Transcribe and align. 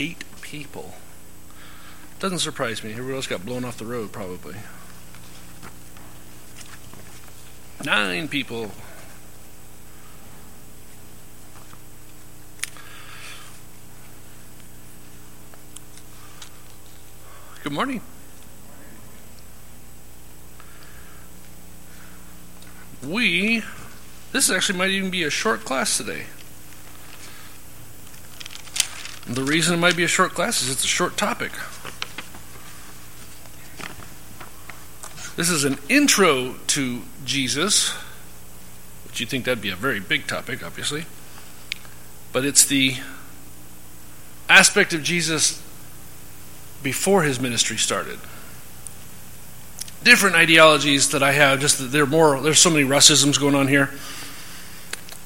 Eight 0.00 0.24
people. 0.40 0.94
Doesn't 2.20 2.38
surprise 2.38 2.82
me. 2.82 2.92
Everybody 2.92 3.16
else 3.16 3.26
got 3.26 3.44
blown 3.44 3.66
off 3.66 3.76
the 3.76 3.84
road, 3.84 4.12
probably. 4.12 4.54
Nine 7.84 8.26
people. 8.26 8.70
Good 17.62 17.72
morning. 17.72 18.00
We, 23.06 23.62
this 24.32 24.50
actually 24.50 24.78
might 24.78 24.88
even 24.88 25.10
be 25.10 25.24
a 25.24 25.30
short 25.30 25.66
class 25.66 25.98
today. 25.98 26.24
The 29.30 29.44
reason 29.44 29.74
it 29.74 29.76
might 29.76 29.96
be 29.96 30.02
a 30.02 30.08
short 30.08 30.34
class 30.34 30.60
is 30.60 30.70
it's 30.70 30.82
a 30.82 30.88
short 30.88 31.16
topic. 31.16 31.52
This 35.36 35.48
is 35.48 35.62
an 35.62 35.78
intro 35.88 36.56
to 36.66 37.02
Jesus, 37.24 37.90
which 39.06 39.20
you'd 39.20 39.28
think 39.28 39.44
that'd 39.44 39.62
be 39.62 39.70
a 39.70 39.76
very 39.76 40.00
big 40.00 40.26
topic, 40.26 40.66
obviously. 40.66 41.04
But 42.32 42.44
it's 42.44 42.66
the 42.66 42.96
aspect 44.48 44.92
of 44.92 45.04
Jesus 45.04 45.62
before 46.82 47.22
his 47.22 47.38
ministry 47.38 47.76
started. 47.76 48.18
Different 50.02 50.34
ideologies 50.34 51.10
that 51.10 51.22
I 51.22 51.32
have, 51.32 51.60
just 51.60 51.78
that 51.78 51.92
there 51.92 52.02
are 52.02 52.06
more, 52.06 52.40
there's 52.40 52.58
so 52.58 52.68
many 52.68 52.84
Russisms 52.84 53.38
going 53.38 53.54
on 53.54 53.68
here 53.68 53.90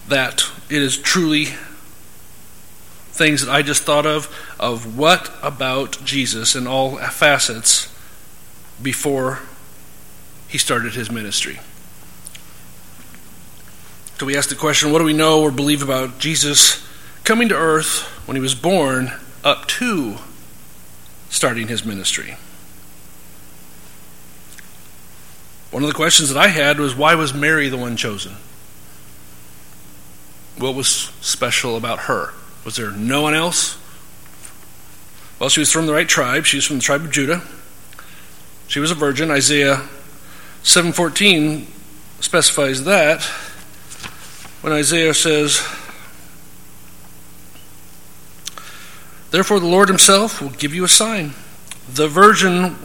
that 0.08 0.44
it 0.68 0.82
is 0.82 0.98
truly 0.98 1.54
things 3.14 3.46
that 3.46 3.52
I 3.52 3.62
just 3.62 3.84
thought 3.84 4.06
of 4.06 4.28
of 4.58 4.98
what 4.98 5.30
about 5.40 6.04
Jesus 6.04 6.56
in 6.56 6.66
all 6.66 6.96
facets 6.96 7.88
before 8.82 9.38
he 10.48 10.58
started 10.58 10.94
his 10.94 11.12
ministry. 11.12 11.60
So 14.18 14.26
we 14.26 14.36
ask 14.36 14.48
the 14.48 14.56
question 14.56 14.90
what 14.90 14.98
do 14.98 15.04
we 15.04 15.12
know 15.12 15.42
or 15.42 15.52
believe 15.52 15.82
about 15.82 16.18
Jesus 16.18 16.84
coming 17.22 17.48
to 17.50 17.54
earth 17.54 18.02
when 18.26 18.36
he 18.36 18.40
was 18.40 18.54
born 18.54 19.12
up 19.44 19.68
to 19.68 20.16
starting 21.30 21.68
his 21.68 21.84
ministry? 21.84 22.36
One 25.70 25.84
of 25.84 25.88
the 25.88 25.94
questions 25.94 26.30
that 26.30 26.38
I 26.38 26.48
had 26.48 26.80
was 26.80 26.96
why 26.96 27.14
was 27.14 27.32
Mary 27.32 27.68
the 27.68 27.76
one 27.76 27.96
chosen? 27.96 28.34
What 30.58 30.74
was 30.74 30.88
special 31.20 31.76
about 31.76 32.00
her? 32.00 32.32
Was 32.64 32.76
there 32.76 32.90
no 32.90 33.22
one 33.22 33.34
else? 33.34 33.78
Well, 35.38 35.48
she 35.48 35.60
was 35.60 35.70
from 35.70 35.86
the 35.86 35.92
right 35.92 36.08
tribe. 36.08 36.46
She 36.46 36.56
was 36.56 36.64
from 36.64 36.76
the 36.76 36.82
tribe 36.82 37.02
of 37.02 37.10
Judah. 37.10 37.42
She 38.68 38.80
was 38.80 38.90
a 38.90 38.94
virgin. 38.94 39.30
Isaiah 39.30 39.82
7:14 40.62 41.66
specifies 42.20 42.84
that 42.84 43.22
when 44.62 44.72
Isaiah 44.72 45.12
says, 45.12 45.60
Therefore 49.30 49.60
the 49.60 49.66
Lord 49.66 49.88
himself 49.88 50.40
will 50.40 50.48
give 50.50 50.74
you 50.74 50.84
a 50.84 50.88
sign. 50.88 51.34
The 51.92 52.08
virgin 52.08 52.76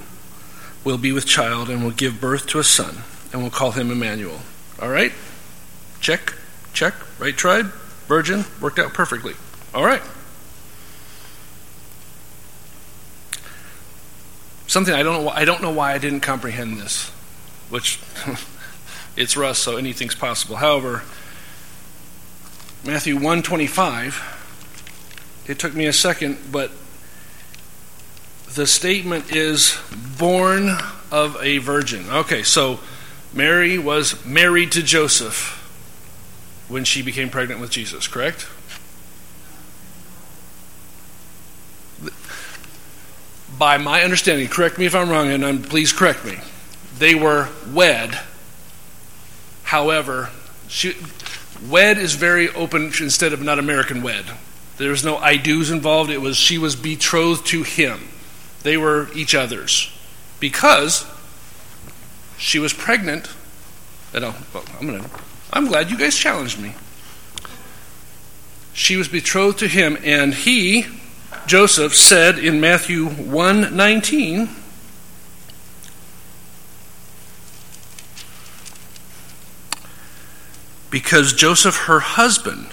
will 0.83 0.97
be 0.97 1.14
with 1.14 1.25
child 1.25 1.69
and 1.69 1.83
will 1.83 1.91
give 1.91 2.19
birth 2.19 2.47
to 2.47 2.59
a 2.59 2.64
son, 2.64 3.03
and 3.31 3.41
will 3.41 3.49
call 3.49 3.71
him 3.71 3.91
Emmanuel. 3.91 4.41
All 4.81 4.89
right? 4.89 5.14
Check, 6.02 6.33
check, 6.73 6.95
right 7.17 7.38
tribe, 7.38 7.67
virgin, 8.08 8.45
worked 8.59 8.80
out 8.80 8.93
perfectly. 8.93 9.36
All 9.73 9.86
right. 9.86 10.02
Something 14.67 14.93
I 14.93 15.04
don't 15.04 15.23
know. 15.23 15.30
I 15.30 15.45
don't 15.45 15.61
know 15.61 15.71
why 15.71 15.93
I 15.93 15.98
didn't 15.98 16.21
comprehend 16.21 16.80
this, 16.80 17.10
which 17.70 17.99
it's 19.16 19.36
Russ, 19.36 19.60
so 19.60 19.77
anything's 19.77 20.16
possible. 20.16 20.58
However, 20.58 21.04
Matthew 22.86 23.17
one 23.17 23.42
twenty 23.42 23.67
five. 23.67 24.36
It 25.48 25.58
took 25.58 25.73
me 25.73 25.88
a 25.88 25.93
second, 25.93 26.38
but 26.52 26.70
the 28.54 28.67
statement 28.67 29.36
is 29.36 29.76
born 30.20 30.70
of 31.11 31.38
a 31.42 31.58
virgin. 31.58 32.08
Okay, 32.08 32.43
so 32.43 32.80
Mary 33.33 33.80
was 33.80 34.23
married 34.26 34.72
to 34.73 34.83
Joseph 34.83 35.55
when 36.67 36.83
she 36.83 37.02
became 37.02 37.30
pregnant 37.30 37.60
with 37.60 37.72
Jesus, 37.72 38.08
correct? 38.08 38.48
By 43.59 43.77
my 43.77 44.02
understanding, 44.02 44.47
correct 44.47 44.80
me 44.80 44.86
if 44.86 44.95
I'm 44.95 45.09
wrong, 45.09 45.27
and 45.27 45.45
I'm, 45.45 45.61
please 45.61 45.93
correct 45.93 46.25
me, 46.25 46.39
they 46.97 47.14
were 47.14 47.49
wed. 47.71 48.17
However, 49.64 50.30
she, 50.67 50.95
wed 51.67 51.98
is 51.98 52.15
very 52.15 52.49
open 52.49 52.92
instead 52.99 53.33
of 53.33 53.42
not 53.42 53.59
American 53.59 54.02
wed. 54.02 54.25
There 54.77 54.89
was 54.89 55.03
no 55.03 55.17
I 55.17 55.36
do's 55.36 55.69
involved. 55.71 56.09
It 56.09 56.21
was 56.21 56.37
she 56.37 56.58
was 56.58 56.75
betrothed 56.75 57.45
to 57.48 57.64
him. 57.64 58.08
They 58.64 58.77
were 58.77 59.09
each 59.14 59.36
other's 59.36 59.92
because 60.39 61.05
she 62.37 62.59
was 62.59 62.71
pregnant. 62.71 63.30
And 64.14 64.25
I'm 64.25 64.33
gonna. 64.80 65.09
I'm 65.52 65.67
glad 65.67 65.92
you 65.92 65.98
guys 65.98 66.15
challenged 66.15 66.59
me. 66.59 66.73
She 68.73 68.95
was 68.95 69.08
betrothed 69.08 69.59
to 69.59 69.67
him, 69.67 69.98
and 70.03 70.33
he 70.33 70.86
Joseph 71.48 71.95
said 71.95 72.38
in 72.38 72.60
Matthew 72.61 73.08
1:19 73.10 74.50
Because 80.89 81.33
Joseph 81.33 81.86
her 81.86 81.99
husband 81.99 82.70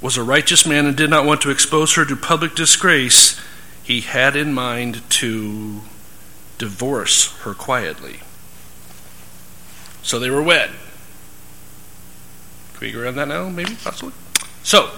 was 0.00 0.16
a 0.16 0.22
righteous 0.22 0.64
man 0.66 0.86
and 0.86 0.96
did 0.96 1.10
not 1.10 1.26
want 1.26 1.42
to 1.42 1.50
expose 1.50 1.94
her 1.94 2.04
to 2.06 2.16
public 2.16 2.54
disgrace, 2.54 3.38
he 3.82 4.00
had 4.00 4.34
in 4.34 4.54
mind 4.54 5.02
to 5.10 5.82
divorce 6.58 7.36
her 7.40 7.52
quietly. 7.52 8.20
So 10.02 10.18
they 10.18 10.30
were 10.30 10.42
wed. 10.42 10.70
Can 12.74 12.80
we 12.80 12.88
agree 12.88 13.08
on 13.08 13.16
that 13.16 13.28
now, 13.28 13.48
maybe, 13.48 13.76
possibly? 13.82 14.14
So, 14.62 14.90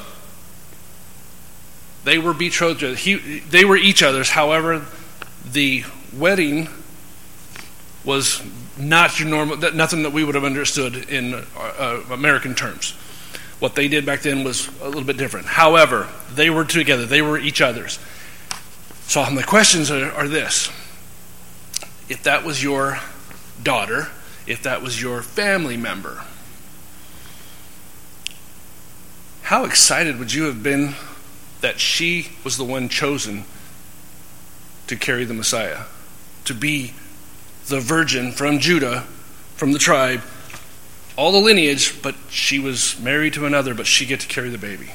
they 2.04 2.18
were 2.18 2.34
betrothed. 2.34 2.82
He, 2.98 3.40
they 3.40 3.64
were 3.64 3.76
each 3.76 4.02
other's. 4.02 4.30
However, 4.30 4.84
the 5.44 5.84
wedding 6.12 6.68
was 8.04 8.42
not 8.76 9.20
your 9.20 9.28
normal, 9.28 9.56
nothing 9.72 10.02
that 10.02 10.12
we 10.12 10.24
would 10.24 10.34
have 10.34 10.44
understood 10.44 10.96
in 11.08 11.34
uh, 11.34 11.44
uh, 11.56 12.02
American 12.10 12.54
terms. 12.54 12.92
What 13.60 13.76
they 13.76 13.86
did 13.86 14.04
back 14.04 14.22
then 14.22 14.42
was 14.42 14.68
a 14.80 14.86
little 14.86 15.04
bit 15.04 15.16
different. 15.16 15.46
However, 15.46 16.08
they 16.34 16.50
were 16.50 16.64
together. 16.64 17.06
They 17.06 17.22
were 17.22 17.38
each 17.38 17.60
other's. 17.60 18.00
So 19.02 19.24
the 19.24 19.44
questions 19.44 19.90
are, 19.90 20.10
are 20.12 20.26
this: 20.26 20.68
If 22.08 22.24
that 22.24 22.44
was 22.44 22.62
your 22.62 22.98
daughter, 23.62 24.08
if 24.46 24.64
that 24.64 24.82
was 24.82 25.00
your 25.00 25.22
family 25.22 25.76
member, 25.76 26.24
how 29.42 29.64
excited 29.64 30.18
would 30.18 30.32
you 30.32 30.44
have 30.44 30.62
been 30.62 30.94
that 31.62 31.80
she 31.80 32.28
was 32.44 32.56
the 32.56 32.64
one 32.64 32.88
chosen 32.88 33.44
to 34.88 34.96
carry 34.96 35.24
the 35.24 35.34
Messiah, 35.34 35.84
to 36.44 36.54
be 36.54 36.92
the 37.66 37.80
virgin 37.80 38.32
from 38.32 38.58
Judah, 38.58 39.00
from 39.56 39.72
the 39.72 39.78
tribe, 39.78 40.20
all 41.16 41.32
the 41.32 41.38
lineage, 41.38 42.02
but 42.02 42.14
she 42.28 42.58
was 42.58 42.98
married 43.00 43.34
to 43.34 43.46
another, 43.46 43.74
but 43.74 43.86
she 43.86 44.06
get 44.06 44.20
to 44.20 44.28
carry 44.28 44.50
the 44.50 44.58
baby. 44.58 44.90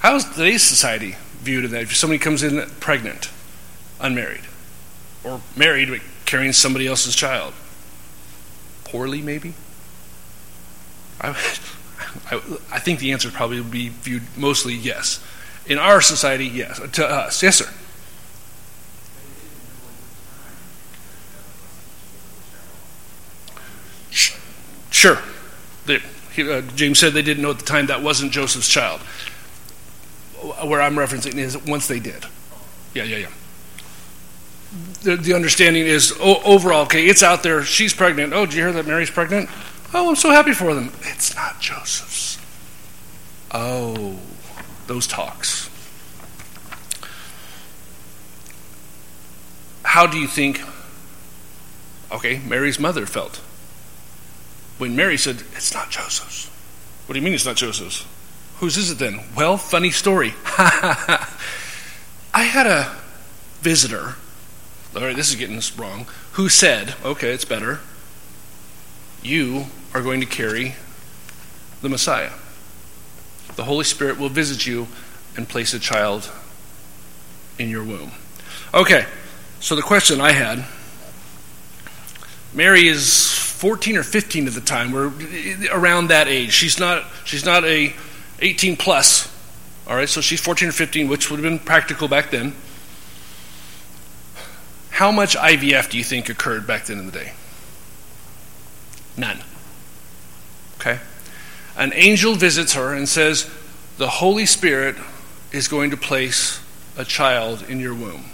How 0.00 0.16
is 0.16 0.24
today's 0.24 0.62
society 0.62 1.16
viewed 1.40 1.64
in 1.64 1.70
that? 1.70 1.82
If 1.82 1.96
somebody 1.96 2.18
comes 2.18 2.42
in 2.42 2.68
pregnant, 2.80 3.30
unmarried, 4.00 4.44
or 5.22 5.40
married 5.56 5.88
but 5.88 6.00
carrying 6.24 6.52
somebody 6.52 6.86
else's 6.86 7.14
child, 7.14 7.54
poorly 8.84 9.22
maybe. 9.22 9.54
I, 11.20 11.36
I, 12.30 12.36
I 12.70 12.78
think 12.78 12.98
the 12.98 13.12
answer 13.12 13.30
probably 13.30 13.60
would 13.60 13.70
be 13.70 13.88
viewed 13.88 14.22
mostly 14.36 14.74
yes. 14.74 15.22
In 15.66 15.78
our 15.78 16.00
society, 16.00 16.46
yes. 16.46 16.80
To 16.92 17.06
us, 17.06 17.42
yes, 17.42 17.56
sir. 17.56 17.72
Sure. 24.90 25.18
They, 25.86 25.96
uh, 26.38 26.60
James 26.76 26.98
said 26.98 27.12
they 27.12 27.22
didn't 27.22 27.42
know 27.42 27.50
at 27.50 27.58
the 27.58 27.64
time 27.64 27.86
that 27.86 28.02
wasn't 28.02 28.30
Joseph's 28.30 28.68
child. 28.68 29.00
Where 30.64 30.80
I'm 30.80 30.94
referencing 30.94 31.36
is 31.36 31.56
once 31.56 31.88
they 31.88 31.98
did. 31.98 32.24
Yeah, 32.94 33.04
yeah, 33.04 33.16
yeah. 33.16 33.30
The, 35.02 35.16
the 35.16 35.34
understanding 35.34 35.86
is 35.86 36.16
overall, 36.20 36.82
okay, 36.84 37.06
it's 37.06 37.22
out 37.22 37.42
there. 37.42 37.62
She's 37.62 37.92
pregnant. 37.92 38.32
Oh, 38.32 38.46
did 38.46 38.54
you 38.54 38.62
hear 38.62 38.72
that 38.72 38.86
Mary's 38.86 39.10
pregnant? 39.10 39.50
Oh, 39.94 40.08
I'm 40.08 40.16
so 40.16 40.30
happy 40.30 40.52
for 40.52 40.74
them. 40.74 40.92
It's 41.02 41.34
not 41.34 41.60
Joseph's. 41.60 42.38
Oh, 43.52 44.18
those 44.86 45.06
talks. 45.06 45.68
how 49.92 50.06
do 50.06 50.18
you 50.18 50.26
think, 50.26 50.58
okay, 52.10 52.40
Mary's 52.48 52.80
mother 52.80 53.04
felt? 53.04 53.36
When 54.78 54.96
Mary 54.96 55.18
said, 55.18 55.42
It's 55.54 55.74
not 55.74 55.90
Joseph's. 55.90 56.46
What 57.04 57.12
do 57.12 57.18
you 57.18 57.22
mean 57.22 57.34
it's 57.34 57.44
not 57.44 57.56
Joseph's? 57.56 58.06
Whose 58.56 58.78
is 58.78 58.90
it 58.90 58.98
then? 58.98 59.20
Well, 59.36 59.58
funny 59.58 59.90
story. 59.90 60.32
I 60.46 61.28
had 62.32 62.66
a 62.66 62.96
visitor, 63.60 64.14
all 64.96 65.02
right, 65.02 65.14
this 65.14 65.28
is 65.28 65.36
getting 65.36 65.60
wrong, 65.76 66.06
who 66.32 66.48
said, 66.48 66.94
okay, 67.04 67.32
it's 67.34 67.44
better, 67.44 67.80
you 69.22 69.66
are 69.94 70.02
going 70.02 70.20
to 70.20 70.26
carry 70.26 70.74
the 71.80 71.88
Messiah. 71.88 72.30
The 73.56 73.64
Holy 73.64 73.84
Spirit 73.84 74.18
will 74.18 74.28
visit 74.28 74.66
you 74.66 74.88
and 75.36 75.48
place 75.48 75.74
a 75.74 75.78
child 75.78 76.30
in 77.58 77.68
your 77.68 77.84
womb. 77.84 78.12
Okay, 78.72 79.06
so 79.60 79.76
the 79.76 79.82
question 79.82 80.20
I 80.20 80.32
had 80.32 80.64
Mary 82.54 82.86
is 82.86 83.32
14 83.32 83.96
or 83.96 84.02
15 84.02 84.46
at 84.46 84.54
the 84.54 84.60
time. 84.60 84.92
We're 84.92 85.12
around 85.70 86.08
that 86.08 86.28
age. 86.28 86.52
She's 86.52 86.78
not 86.78 87.04
she's 87.24 87.44
not 87.44 87.64
a 87.64 87.94
18 88.40 88.76
plus. 88.76 89.32
All 89.86 89.96
right, 89.96 90.08
so 90.08 90.20
she's 90.20 90.40
14 90.40 90.68
or 90.68 90.72
15, 90.72 91.08
which 91.08 91.30
would 91.30 91.40
have 91.40 91.44
been 91.44 91.58
practical 91.58 92.08
back 92.08 92.30
then. 92.30 92.54
How 94.90 95.10
much 95.10 95.36
IVF 95.36 95.90
do 95.90 95.98
you 95.98 96.04
think 96.04 96.28
occurred 96.28 96.66
back 96.66 96.86
then 96.86 96.98
in 96.98 97.06
the 97.06 97.12
day? 97.12 97.32
None. 99.16 99.40
Okay? 100.82 100.98
An 101.76 101.92
angel 101.94 102.34
visits 102.34 102.74
her 102.74 102.92
and 102.92 103.08
says, 103.08 103.48
The 103.98 104.08
Holy 104.08 104.46
Spirit 104.46 104.96
is 105.52 105.68
going 105.68 105.90
to 105.92 105.96
place 105.96 106.60
a 106.96 107.04
child 107.04 107.64
in 107.68 107.78
your 107.78 107.94
womb. 107.94 108.24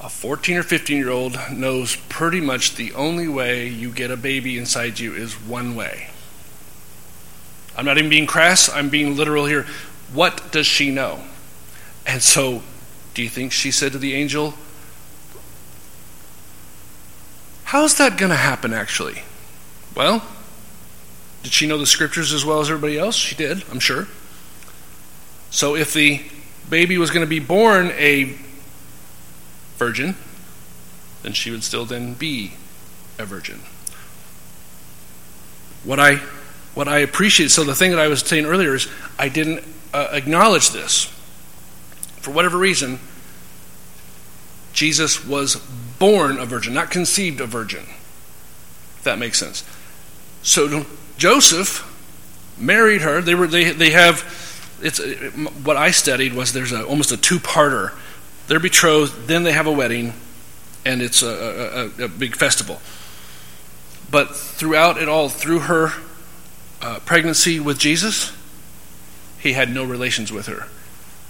A 0.00 0.08
14 0.08 0.56
or 0.56 0.62
15 0.64 0.96
year 0.96 1.10
old 1.10 1.38
knows 1.52 1.94
pretty 2.08 2.40
much 2.40 2.74
the 2.74 2.92
only 2.94 3.28
way 3.28 3.68
you 3.68 3.92
get 3.92 4.10
a 4.10 4.16
baby 4.16 4.58
inside 4.58 4.98
you 4.98 5.14
is 5.14 5.34
one 5.34 5.76
way. 5.76 6.10
I'm 7.76 7.84
not 7.84 7.96
even 7.96 8.10
being 8.10 8.26
crass, 8.26 8.68
I'm 8.68 8.88
being 8.88 9.16
literal 9.16 9.46
here. 9.46 9.66
What 10.12 10.50
does 10.50 10.66
she 10.66 10.90
know? 10.90 11.22
And 12.04 12.20
so, 12.20 12.62
do 13.14 13.22
you 13.22 13.28
think 13.28 13.52
she 13.52 13.70
said 13.70 13.92
to 13.92 13.98
the 13.98 14.14
angel, 14.14 14.54
How's 17.64 17.96
that 17.98 18.18
going 18.18 18.30
to 18.30 18.36
happen 18.36 18.74
actually? 18.74 19.22
Well, 19.94 20.22
did 21.42 21.52
she 21.52 21.66
know 21.66 21.78
the 21.78 21.86
scriptures 21.86 22.32
as 22.32 22.44
well 22.44 22.60
as 22.60 22.70
everybody 22.70 22.98
else? 22.98 23.16
She 23.16 23.34
did, 23.34 23.64
I'm 23.70 23.80
sure. 23.80 24.08
So 25.50 25.74
if 25.74 25.92
the 25.92 26.22
baby 26.70 26.96
was 26.96 27.10
going 27.10 27.24
to 27.24 27.30
be 27.30 27.40
born 27.40 27.90
a 27.92 28.36
virgin, 29.76 30.16
then 31.22 31.32
she 31.32 31.50
would 31.50 31.64
still 31.64 31.84
then 31.84 32.14
be 32.14 32.54
a 33.18 33.26
virgin. 33.26 33.60
What 35.84 35.98
I 36.00 36.20
what 36.74 36.88
I 36.88 36.98
appreciate, 36.98 37.50
so 37.50 37.64
the 37.64 37.74
thing 37.74 37.90
that 37.90 38.00
I 38.00 38.08
was 38.08 38.20
saying 38.20 38.46
earlier 38.46 38.74
is 38.74 38.88
I 39.18 39.28
didn't 39.28 39.62
uh, 39.92 40.08
acknowledge 40.12 40.70
this. 40.70 41.04
For 42.20 42.30
whatever 42.30 42.56
reason, 42.56 42.98
Jesus 44.72 45.22
was 45.26 45.56
born 45.98 46.38
a 46.38 46.46
virgin, 46.46 46.72
not 46.72 46.90
conceived 46.90 47.42
a 47.42 47.46
virgin. 47.46 47.84
If 48.96 49.02
that 49.04 49.18
makes 49.18 49.38
sense. 49.38 49.64
So 50.42 50.84
Joseph 51.16 51.88
married 52.58 53.02
her. 53.02 53.20
They 53.20 53.34
were 53.34 53.46
they 53.46 53.70
they 53.70 53.90
have 53.90 54.78
it's 54.82 54.98
what 55.64 55.76
I 55.76 55.92
studied 55.92 56.34
was 56.34 56.52
there's 56.52 56.72
a, 56.72 56.84
almost 56.84 57.12
a 57.12 57.16
two-parter. 57.16 57.92
They're 58.48 58.60
betrothed, 58.60 59.28
then 59.28 59.44
they 59.44 59.52
have 59.52 59.68
a 59.68 59.72
wedding, 59.72 60.14
and 60.84 61.00
it's 61.00 61.22
a, 61.22 61.92
a, 61.98 62.04
a 62.04 62.08
big 62.08 62.34
festival. 62.34 62.80
But 64.10 64.34
throughout 64.34 64.98
it 64.98 65.08
all, 65.08 65.28
through 65.28 65.60
her 65.60 65.92
uh, 66.82 66.98
pregnancy 67.04 67.60
with 67.60 67.78
Jesus, 67.78 68.32
he 69.38 69.52
had 69.52 69.72
no 69.72 69.84
relations 69.84 70.32
with 70.32 70.46
her. 70.46 70.66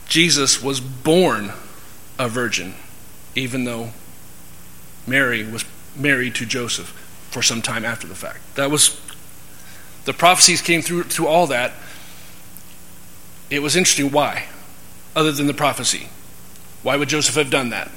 Jesus 0.08 0.62
was 0.62 0.80
born 0.80 1.52
a 2.18 2.28
virgin, 2.28 2.74
even 3.34 3.64
though 3.64 3.90
Mary 5.06 5.44
was 5.44 5.64
married 5.94 6.34
to 6.36 6.46
Joseph 6.46 6.98
for 7.32 7.42
some 7.42 7.62
time 7.62 7.84
after 7.84 8.06
the 8.06 8.14
fact. 8.14 8.40
That 8.54 8.70
was 8.70 9.00
the 10.04 10.12
prophecies 10.12 10.62
came 10.62 10.82
through 10.82 11.04
through 11.04 11.26
all 11.26 11.48
that. 11.48 11.72
It 13.50 13.60
was 13.60 13.74
interesting 13.76 14.10
why, 14.10 14.46
other 15.16 15.32
than 15.32 15.46
the 15.46 15.54
prophecy. 15.54 16.08
Why 16.82 16.96
would 16.96 17.08
Joseph 17.08 17.34
have 17.34 17.50
done 17.50 17.70
that? 17.70 17.90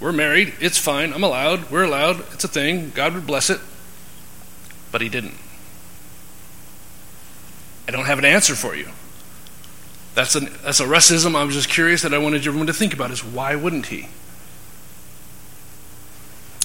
We're 0.00 0.12
married, 0.12 0.54
it's 0.60 0.78
fine, 0.78 1.12
I'm 1.12 1.24
allowed, 1.24 1.70
we're 1.70 1.84
allowed, 1.84 2.20
it's 2.32 2.44
a 2.44 2.48
thing, 2.48 2.92
God 2.94 3.14
would 3.14 3.26
bless 3.26 3.50
it. 3.50 3.60
But 4.92 5.00
he 5.00 5.08
didn't. 5.08 5.34
I 7.86 7.90
don't 7.90 8.04
have 8.04 8.18
an 8.18 8.24
answer 8.24 8.54
for 8.54 8.76
you. 8.76 8.88
That's, 10.14 10.34
an, 10.34 10.50
that's 10.62 10.80
a 10.80 10.84
Russism 10.84 11.34
I 11.34 11.44
was 11.44 11.54
just 11.54 11.68
curious 11.68 12.02
that 12.02 12.14
I 12.14 12.18
wanted 12.18 12.46
everyone 12.46 12.66
to 12.68 12.72
think 12.72 12.94
about 12.94 13.10
is 13.10 13.24
why 13.24 13.54
wouldn't 13.56 13.86
he? 13.86 14.08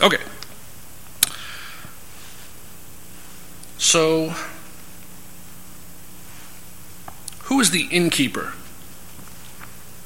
Okay. 0.01 0.21
So, 3.93 4.33
who 7.43 7.59
is 7.59 7.69
the 7.69 7.83
innkeeper 7.91 8.53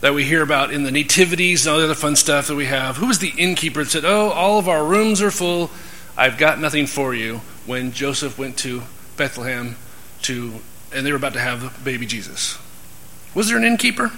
that 0.02 0.14
we 0.14 0.26
hear 0.26 0.42
about 0.42 0.74
in 0.74 0.84
the 0.84 0.92
nativities 0.92 1.66
and 1.66 1.72
all 1.72 1.78
the 1.78 1.86
other 1.86 1.96
fun 1.96 2.18
stuff 2.18 2.48
that 2.48 2.56
we 2.56 2.66
have? 2.66 2.98
Who 2.98 3.08
was 3.08 3.20
the 3.20 3.32
innkeeper 3.38 3.86
that 3.86 3.90
said, 3.90 4.04
Oh, 4.04 4.32
all 4.32 4.60
of 4.60 4.68
our 4.68 4.84
rooms 4.84 5.22
are 5.22 5.32
full, 5.32 5.72
I've 6.18 6.38
got 6.38 6.60
nothing 6.60 6.86
for 6.86 7.16
you, 7.16 7.38
when 7.66 7.94
Joseph 7.94 8.38
went 8.38 8.58
to 8.58 8.84
Bethlehem 9.16 9.78
to, 10.24 10.56
and 10.92 11.06
they 11.06 11.12
were 11.12 11.18
about 11.18 11.32
to 11.36 11.40
have 11.40 11.82
baby 11.86 12.06
Jesus? 12.06 12.58
Was 13.34 13.48
there 13.48 13.58
an 13.58 13.64
innkeeper? 13.64 14.12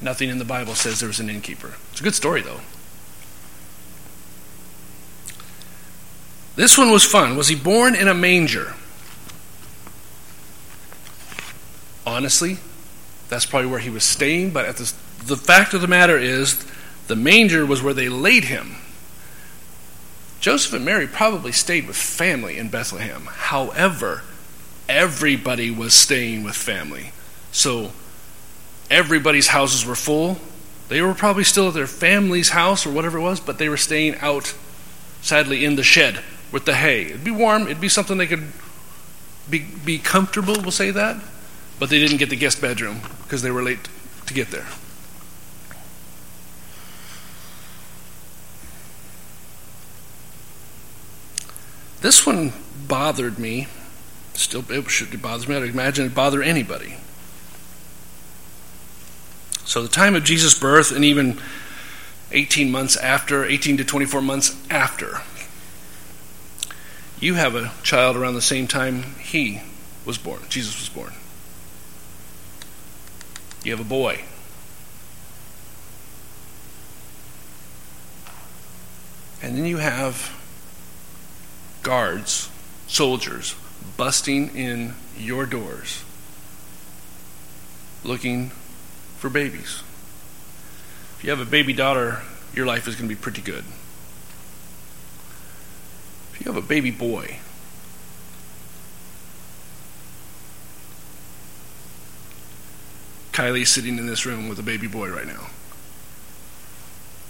Nothing 0.00 0.30
in 0.30 0.38
the 0.38 0.46
Bible 0.46 0.74
says 0.74 1.00
there 1.00 1.08
was 1.08 1.20
an 1.20 1.28
innkeeper. 1.28 1.74
It's 1.90 2.00
a 2.00 2.04
good 2.04 2.14
story, 2.14 2.40
though. 2.40 2.60
This 6.60 6.76
one 6.76 6.90
was 6.90 7.06
fun. 7.06 7.38
Was 7.38 7.48
he 7.48 7.56
born 7.56 7.94
in 7.94 8.06
a 8.06 8.12
manger? 8.12 8.74
Honestly, 12.06 12.58
that's 13.30 13.46
probably 13.46 13.70
where 13.70 13.80
he 13.80 13.88
was 13.88 14.04
staying, 14.04 14.50
but 14.50 14.76
the, 14.76 14.92
the 15.24 15.38
fact 15.38 15.72
of 15.72 15.80
the 15.80 15.88
matter 15.88 16.18
is, 16.18 16.62
the 17.06 17.16
manger 17.16 17.64
was 17.64 17.82
where 17.82 17.94
they 17.94 18.10
laid 18.10 18.44
him. 18.44 18.76
Joseph 20.40 20.74
and 20.74 20.84
Mary 20.84 21.06
probably 21.06 21.50
stayed 21.50 21.86
with 21.86 21.96
family 21.96 22.58
in 22.58 22.68
Bethlehem. 22.68 23.22
However, 23.30 24.20
everybody 24.86 25.70
was 25.70 25.94
staying 25.94 26.44
with 26.44 26.56
family. 26.56 27.12
So 27.52 27.90
everybody's 28.90 29.48
houses 29.48 29.86
were 29.86 29.94
full. 29.94 30.36
They 30.90 31.00
were 31.00 31.14
probably 31.14 31.44
still 31.44 31.68
at 31.68 31.74
their 31.74 31.86
family's 31.86 32.50
house 32.50 32.84
or 32.84 32.90
whatever 32.90 33.16
it 33.16 33.22
was, 33.22 33.40
but 33.40 33.56
they 33.56 33.70
were 33.70 33.78
staying 33.78 34.16
out, 34.16 34.54
sadly, 35.22 35.64
in 35.64 35.76
the 35.76 35.82
shed 35.82 36.22
with 36.52 36.64
the 36.64 36.74
hay. 36.74 37.06
It'd 37.06 37.24
be 37.24 37.30
warm, 37.30 37.62
it'd 37.62 37.80
be 37.80 37.88
something 37.88 38.18
they 38.18 38.26
could 38.26 38.52
be, 39.48 39.66
be 39.84 39.98
comfortable, 39.98 40.54
we'll 40.60 40.70
say 40.70 40.90
that. 40.90 41.22
But 41.78 41.90
they 41.90 41.98
didn't 41.98 42.18
get 42.18 42.30
the 42.30 42.36
guest 42.36 42.60
bedroom 42.60 43.00
because 43.22 43.42
they 43.42 43.50
were 43.50 43.62
late 43.62 43.88
to 44.26 44.34
get 44.34 44.50
there. 44.50 44.66
This 52.00 52.24
one 52.26 52.52
bothered 52.86 53.38
me 53.38 53.66
Still, 54.40 54.64
it 54.70 54.90
should 54.90 55.20
bothers 55.20 55.46
me. 55.46 55.54
I'd 55.54 55.64
imagine 55.64 56.06
it 56.06 56.14
bother 56.14 56.42
anybody. 56.42 56.96
So 59.66 59.82
the 59.82 59.88
time 59.88 60.16
of 60.16 60.24
Jesus' 60.24 60.58
birth, 60.58 60.90
and 60.90 61.04
even 61.04 61.38
18 62.32 62.70
months 62.70 62.96
after, 62.96 63.44
18 63.44 63.76
to 63.76 63.84
24 63.84 64.22
months 64.22 64.56
after, 64.70 65.20
you 67.20 67.34
have 67.34 67.54
a 67.54 67.72
child 67.82 68.16
around 68.16 68.34
the 68.34 68.42
same 68.42 68.66
time 68.66 69.02
he 69.20 69.60
was 70.04 70.18
born. 70.18 70.40
Jesus 70.48 70.78
was 70.80 70.88
born. 70.88 71.12
You 73.62 73.72
have 73.72 73.80
a 73.80 73.88
boy. 73.88 74.22
And 79.42 79.56
then 79.56 79.66
you 79.66 79.78
have 79.78 80.36
guards, 81.82 82.50
soldiers, 82.86 83.54
busting 83.96 84.56
in 84.56 84.94
your 85.18 85.46
doors 85.46 86.04
looking 88.04 88.50
for 89.18 89.28
babies. 89.28 89.82
If 91.18 91.24
you 91.24 91.30
have 91.30 91.40
a 91.40 91.50
baby 91.50 91.72
daughter, 91.72 92.22
your 92.54 92.66
life 92.66 92.88
is 92.88 92.96
going 92.96 93.08
to 93.08 93.14
be 93.14 93.20
pretty 93.20 93.42
good. 93.42 93.64
You 96.40 96.52
have 96.52 96.56
a 96.56 96.66
baby 96.66 96.90
boy, 96.90 97.36
Kylie 103.32 103.66
sitting 103.66 103.98
in 103.98 104.06
this 104.06 104.26
room 104.26 104.48
with 104.48 104.58
a 104.58 104.62
baby 104.62 104.86
boy 104.86 105.08
right 105.08 105.26
now. 105.26 105.48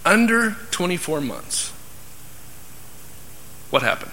Under 0.05 0.57
24 0.71 1.21
months. 1.21 1.71
What 3.71 3.83
happened? 3.83 4.13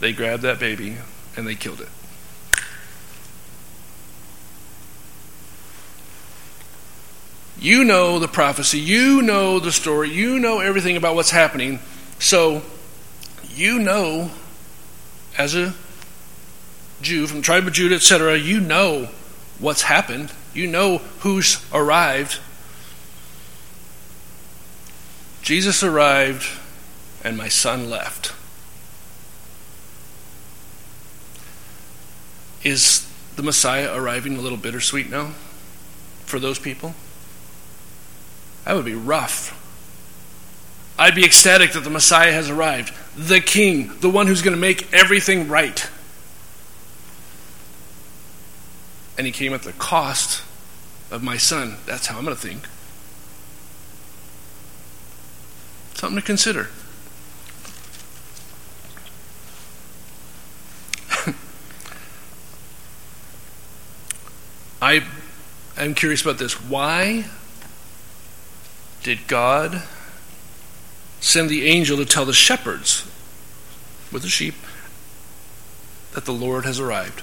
They 0.00 0.12
grabbed 0.12 0.42
that 0.42 0.58
baby 0.58 0.96
and 1.36 1.46
they 1.46 1.54
killed 1.54 1.80
it. 1.80 1.88
You 7.62 7.84
know 7.84 8.18
the 8.18 8.26
prophecy, 8.26 8.80
you 8.80 9.22
know 9.22 9.60
the 9.60 9.70
story, 9.70 10.10
you 10.10 10.40
know 10.40 10.58
everything 10.58 10.96
about 10.96 11.14
what's 11.14 11.30
happening. 11.30 11.78
So, 12.18 12.62
you 13.54 13.78
know, 13.78 14.32
as 15.38 15.54
a 15.54 15.72
Jew 17.02 17.28
from 17.28 17.36
the 17.36 17.44
tribe 17.44 17.64
of 17.64 17.72
Judah, 17.72 17.94
etc., 17.94 18.36
you 18.36 18.58
know 18.58 19.10
what's 19.60 19.82
happened. 19.82 20.32
You 20.52 20.66
know 20.66 20.98
who's 21.20 21.64
arrived. 21.72 22.40
Jesus 25.42 25.84
arrived, 25.84 26.48
and 27.22 27.36
my 27.36 27.46
son 27.46 27.88
left. 27.88 28.32
Is 32.64 33.08
the 33.36 33.44
Messiah 33.44 33.94
arriving 33.94 34.36
a 34.36 34.40
little 34.40 34.58
bittersweet 34.58 35.08
now 35.08 35.30
for 36.26 36.40
those 36.40 36.58
people? 36.58 36.96
That 38.64 38.76
would 38.76 38.84
be 38.84 38.94
rough. 38.94 39.58
I'd 40.98 41.14
be 41.14 41.24
ecstatic 41.24 41.72
that 41.72 41.84
the 41.84 41.90
Messiah 41.90 42.32
has 42.32 42.50
arrived, 42.50 42.94
the 43.16 43.40
King, 43.40 43.90
the 44.00 44.10
one 44.10 44.26
who's 44.26 44.42
going 44.42 44.54
to 44.54 44.60
make 44.60 44.92
everything 44.92 45.48
right. 45.48 45.88
And 49.18 49.26
he 49.26 49.32
came 49.32 49.52
at 49.52 49.62
the 49.62 49.72
cost 49.72 50.42
of 51.10 51.22
my 51.22 51.36
son. 51.36 51.76
That's 51.86 52.06
how 52.06 52.18
I'm 52.18 52.24
going 52.24 52.36
to 52.36 52.40
think. 52.40 52.68
Something 55.94 56.20
to 56.20 56.26
consider. 56.26 56.68
I 64.80 65.04
am 65.76 65.94
curious 65.94 66.22
about 66.22 66.38
this. 66.38 66.54
Why 66.60 67.24
did 69.02 69.26
God 69.26 69.82
send 71.20 71.48
the 71.48 71.66
angel 71.66 71.96
to 71.96 72.04
tell 72.04 72.24
the 72.24 72.32
shepherds 72.32 73.08
with 74.12 74.22
the 74.22 74.28
sheep 74.28 74.54
that 76.14 76.24
the 76.24 76.32
Lord 76.32 76.64
has 76.64 76.78
arrived? 76.78 77.22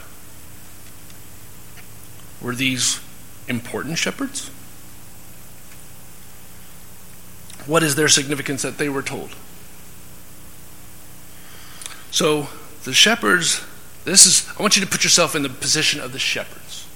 Were 2.42 2.56
these 2.56 3.00
important 3.48 3.98
shepherds? 3.98 4.50
What 7.66 7.84
is 7.84 7.96
their 7.96 8.08
significance 8.08 8.62
that 8.62 8.78
they 8.78 8.90
were 8.90 9.02
told? 9.02 9.36
So, 12.12 12.48
the 12.86 12.94
shepherds, 12.94 13.64
this 14.06 14.26
is, 14.26 14.50
I 14.58 14.62
want 14.62 14.76
you 14.76 14.84
to 14.84 14.90
put 14.90 15.04
yourself 15.04 15.36
in 15.36 15.44
the 15.44 15.50
position 15.50 16.02
of 16.02 16.12
the 16.12 16.20
shepherds. 16.20 16.88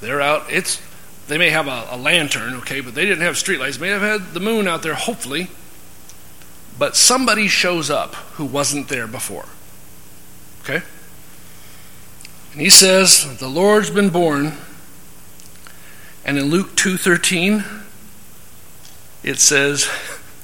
They're 0.00 0.20
out, 0.20 0.44
it's 0.50 0.82
they 1.28 1.38
may 1.38 1.50
have 1.50 1.68
a, 1.68 1.86
a 1.90 1.96
lantern, 1.96 2.54
okay, 2.56 2.80
but 2.80 2.94
they 2.94 3.04
didn't 3.04 3.22
have 3.22 3.34
streetlights. 3.34 3.78
They 3.78 3.86
may 3.86 3.92
have 3.92 4.02
had 4.02 4.34
the 4.34 4.40
moon 4.40 4.66
out 4.66 4.82
there, 4.82 4.94
hopefully. 4.94 5.48
But 6.78 6.96
somebody 6.96 7.48
shows 7.48 7.90
up 7.90 8.14
who 8.14 8.44
wasn't 8.44 8.88
there 8.88 9.06
before. 9.06 9.46
Okay? 10.62 10.82
And 12.52 12.60
he 12.60 12.70
says, 12.70 13.38
The 13.38 13.48
Lord's 13.48 13.90
been 13.90 14.10
born. 14.10 14.54
And 16.24 16.38
in 16.38 16.46
Luke 16.46 16.76
2:13, 16.76 17.64
it 19.22 19.38
says, 19.38 19.88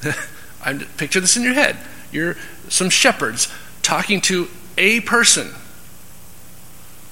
I 0.65 0.75
picture 0.97 1.21
this 1.21 1.37
in 1.37 1.43
your 1.43 1.55
head. 1.55 1.79
You're 2.11 2.37
some 2.69 2.91
shepherds 2.91 3.53
talking 3.83 4.21
to 4.23 4.49
a 4.77 5.01
person 5.01 5.55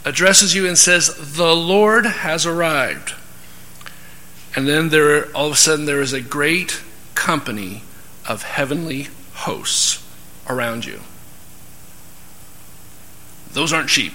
addresses 0.04 0.54
you 0.54 0.66
and 0.66 0.76
says, 0.76 1.34
The 1.36 1.54
Lord 1.54 2.06
has 2.06 2.44
arrived. 2.44 3.14
And 4.54 4.68
then 4.68 4.90
there, 4.90 5.34
all 5.34 5.46
of 5.46 5.52
a 5.52 5.56
sudden, 5.56 5.86
there 5.86 6.02
is 6.02 6.12
a 6.12 6.20
great 6.20 6.82
company 7.14 7.82
of 8.28 8.42
heavenly 8.42 9.08
hosts 9.34 10.04
around 10.48 10.84
you. 10.84 11.00
Those 13.52 13.72
aren't 13.72 13.90
sheep. 13.90 14.12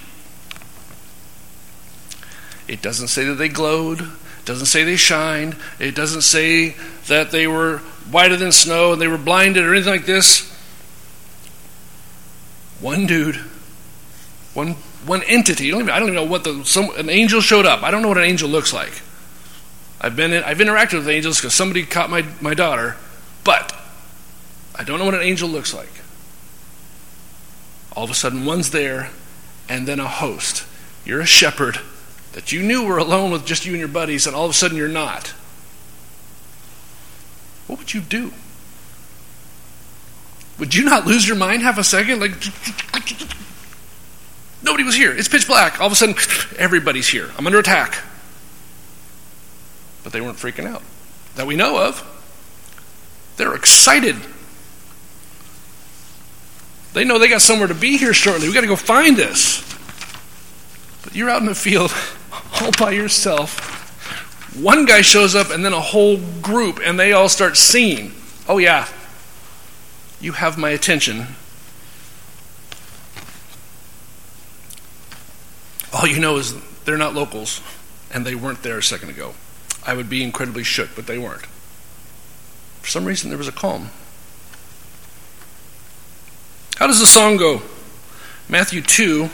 It 2.68 2.82
doesn't 2.82 3.08
say 3.08 3.26
that 3.26 3.36
they 3.36 3.50
glowed. 3.50 4.02
It 4.02 4.46
doesn't 4.46 4.66
say 4.66 4.84
they 4.84 4.96
shined. 4.96 5.56
It 5.80 5.96
doesn't 5.96 6.22
say 6.22 6.76
that 7.08 7.32
they 7.32 7.48
were 7.48 7.80
whiter 8.12 8.36
than 8.36 8.52
snow 8.52 8.94
and 8.94 9.02
they 9.02 9.08
were 9.08 9.18
blinded 9.18 9.64
or 9.64 9.74
anything 9.74 9.94
like 9.94 10.06
this. 10.06 10.52
One 12.80 13.08
dude, 13.08 13.38
one 14.54 14.76
one 15.06 15.24
entity. 15.24 15.72
Don't 15.72 15.82
even, 15.82 15.92
I 15.92 16.00
don't 16.00 16.10
even 16.10 16.16
know 16.16 16.30
what 16.30 16.44
the 16.44 16.64
some 16.64 16.90
an 16.98 17.10
angel 17.10 17.42
showed 17.42 17.66
up. 17.66 17.84
I 17.84 17.92
don't 17.92 18.02
know 18.02 18.10
what 18.10 18.18
an 18.18 18.24
angel 18.24 18.50
looks 18.50 18.74
like. 18.74 19.02
I've 20.00 20.16
been 20.16 20.34
in, 20.34 20.44
I've 20.44 20.60
interacted 20.60 20.94
with 20.94 21.08
angels 21.08 21.38
because 21.38 21.54
somebody 21.54 21.86
caught 21.86 22.10
my, 22.10 22.24
my 22.40 22.54
daughter, 22.54 22.96
but 23.44 23.76
I 24.76 24.84
don't 24.84 25.00
know 25.00 25.06
what 25.06 25.16
an 25.16 25.22
angel 25.22 25.50
looks 25.50 25.74
like. 25.74 25.90
All 27.96 28.04
of 28.04 28.12
a 28.12 28.14
sudden, 28.14 28.46
one's 28.46 28.70
there, 28.70 29.10
and 29.68 29.88
then 29.88 30.00
a 30.00 30.08
host. 30.08 30.66
You're 31.04 31.22
a 31.22 31.26
shepherd 31.26 31.80
that 32.34 32.52
you 32.52 32.62
knew 32.62 32.86
were 32.86 33.00
alone 33.00 33.32
with 33.32 33.46
just 33.46 33.66
you 33.66 33.72
and 33.72 33.80
your 33.80 33.88
buddies, 33.88 34.28
and 34.28 34.36
all 34.36 34.46
of 34.46 34.52
a 34.52 34.54
sudden 34.54 34.78
you're 34.78 34.88
not. 34.88 35.30
What 37.66 37.80
would 37.80 37.94
you 37.94 38.02
do? 38.02 38.34
Would 40.60 40.76
you 40.76 40.86
not 40.86 41.08
lose 41.08 41.28
your 41.28 41.38
mind 41.38 41.64
half 41.64 41.80
a 41.80 41.84
second? 41.84 42.20
Like, 42.20 42.32
nobody 44.62 44.84
was 44.84 44.96
here. 44.96 45.12
It's 45.12 45.28
pitch 45.28 45.48
black. 45.48 45.80
All 45.80 45.88
of 45.88 45.94
a 45.94 45.96
sudden, 45.96 46.16
everybody's 46.58 47.08
here. 47.08 47.32
I'm 47.38 47.48
under 47.48 47.60
attack 47.60 47.98
but 50.08 50.14
they 50.14 50.22
weren't 50.22 50.38
freaking 50.38 50.66
out 50.66 50.82
that 51.36 51.46
we 51.46 51.58
know 51.58 51.86
of. 51.86 52.02
They're 53.36 53.56
excited. 53.56 54.16
They 56.94 57.04
know 57.04 57.20
they 57.20 57.28
got 57.28 57.42
somewhere 57.42 57.68
to 57.68 57.74
be 57.74 57.98
here 57.98 58.14
shortly. 58.14 58.48
We 58.48 58.54
got 58.54 58.62
to 58.62 58.68
go 58.68 58.78
find 58.78 59.18
this. 59.18 59.62
But 61.04 61.14
you're 61.14 61.30
out 61.30 61.42
in 61.42 61.46
the 61.46 61.54
field 61.54 61.94
all 62.62 62.72
by 62.80 62.92
yourself. 62.92 63.60
One 64.56 64.86
guy 64.86 65.02
shows 65.02 65.36
up 65.36 65.50
and 65.50 65.66
then 65.66 65.74
a 65.74 65.82
whole 65.82 66.22
group, 66.42 66.80
and 66.82 66.98
they 66.98 67.12
all 67.12 67.28
start 67.28 67.58
singing. 67.58 68.14
Oh, 68.48 68.60
yeah, 68.60 68.88
you 70.22 70.32
have 70.32 70.58
my 70.58 70.70
attention. 70.70 71.28
All 75.92 76.08
you 76.08 76.22
know 76.22 76.38
is 76.38 76.56
they're 76.86 76.96
not 76.96 77.14
locals, 77.14 77.62
and 78.10 78.26
they 78.26 78.36
weren't 78.36 78.64
there 78.64 78.78
a 78.78 78.84
second 78.84 79.10
ago. 79.10 79.34
I 79.88 79.94
would 79.94 80.10
be 80.10 80.22
incredibly 80.22 80.64
shook, 80.64 80.90
but 80.96 81.08
they 81.08 81.18
weren't. 81.18 81.46
For 82.82 82.90
some 82.90 83.06
reason, 83.06 83.30
there 83.30 83.38
was 83.38 83.48
a 83.48 83.54
calm. 83.54 83.90
How 86.76 86.88
does 86.88 87.00
the 87.00 87.08
song 87.08 87.38
go? 87.38 87.62
Matthew 88.50 88.82
2, 88.82 89.30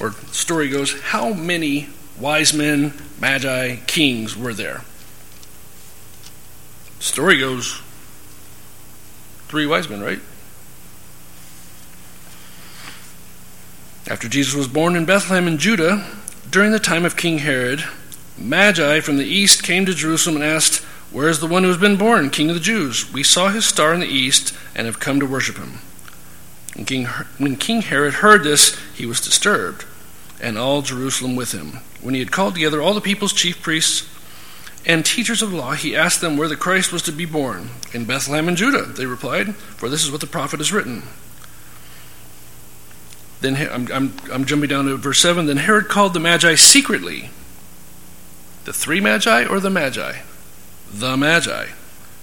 or 0.00 0.12
story 0.30 0.68
goes, 0.68 1.00
how 1.00 1.32
many 1.32 1.88
wise 2.18 2.54
men, 2.54 2.94
magi, 3.20 3.76
kings 3.86 4.36
were 4.36 4.54
there? 4.54 4.82
Story 7.00 7.40
goes, 7.40 7.82
three 9.48 9.66
wise 9.66 9.88
men, 9.88 10.00
right? 10.00 10.20
After 14.08 14.28
Jesus 14.28 14.54
was 14.54 14.68
born 14.68 14.94
in 14.94 15.04
Bethlehem 15.04 15.48
in 15.48 15.58
Judah, 15.58 16.06
during 16.48 16.70
the 16.70 16.78
time 16.78 17.04
of 17.04 17.16
King 17.16 17.38
Herod, 17.38 17.84
Magi 18.38 19.00
from 19.00 19.16
the 19.18 19.24
east 19.24 19.62
came 19.62 19.86
to 19.86 19.94
Jerusalem 19.94 20.36
and 20.36 20.44
asked, 20.44 20.78
Where 21.10 21.28
is 21.28 21.40
the 21.40 21.46
one 21.46 21.62
who 21.62 21.68
has 21.68 21.78
been 21.78 21.96
born, 21.96 22.30
King 22.30 22.48
of 22.48 22.54
the 22.54 22.60
Jews? 22.60 23.12
We 23.12 23.22
saw 23.22 23.48
his 23.48 23.66
star 23.66 23.92
in 23.92 24.00
the 24.00 24.06
east 24.06 24.56
and 24.74 24.86
have 24.86 25.00
come 25.00 25.20
to 25.20 25.26
worship 25.26 25.56
him. 25.56 25.80
King, 26.86 27.06
when 27.38 27.56
King 27.56 27.82
Herod 27.82 28.14
heard 28.14 28.42
this, 28.42 28.78
he 28.94 29.04
was 29.04 29.20
disturbed, 29.20 29.84
and 30.40 30.56
all 30.56 30.80
Jerusalem 30.80 31.36
with 31.36 31.52
him. 31.52 31.80
When 32.00 32.14
he 32.14 32.20
had 32.20 32.32
called 32.32 32.54
together 32.54 32.80
all 32.80 32.94
the 32.94 33.00
people's 33.00 33.34
chief 33.34 33.60
priests 33.60 34.08
and 34.86 35.04
teachers 35.04 35.42
of 35.42 35.50
the 35.50 35.56
law, 35.56 35.72
he 35.72 35.94
asked 35.94 36.20
them 36.20 36.36
where 36.36 36.48
the 36.48 36.56
Christ 36.56 36.92
was 36.92 37.02
to 37.02 37.12
be 37.12 37.26
born. 37.26 37.68
In 37.92 38.06
Bethlehem 38.06 38.48
in 38.48 38.56
Judah, 38.56 38.84
they 38.84 39.06
replied, 39.06 39.54
for 39.54 39.88
this 39.88 40.02
is 40.02 40.10
what 40.10 40.22
the 40.22 40.26
prophet 40.26 40.60
has 40.60 40.72
written. 40.72 41.02
Then 43.42 43.56
I'm, 43.70 43.92
I'm, 43.92 44.16
I'm 44.32 44.44
jumping 44.46 44.70
down 44.70 44.86
to 44.86 44.96
verse 44.96 45.18
7. 45.20 45.46
Then 45.46 45.58
Herod 45.58 45.88
called 45.88 46.14
the 46.14 46.20
Magi 46.20 46.54
secretly 46.54 47.30
the 48.64 48.72
three 48.72 49.00
magi 49.00 49.44
or 49.44 49.60
the 49.60 49.70
magi? 49.70 50.18
The 50.92 51.16
magi. 51.16 51.68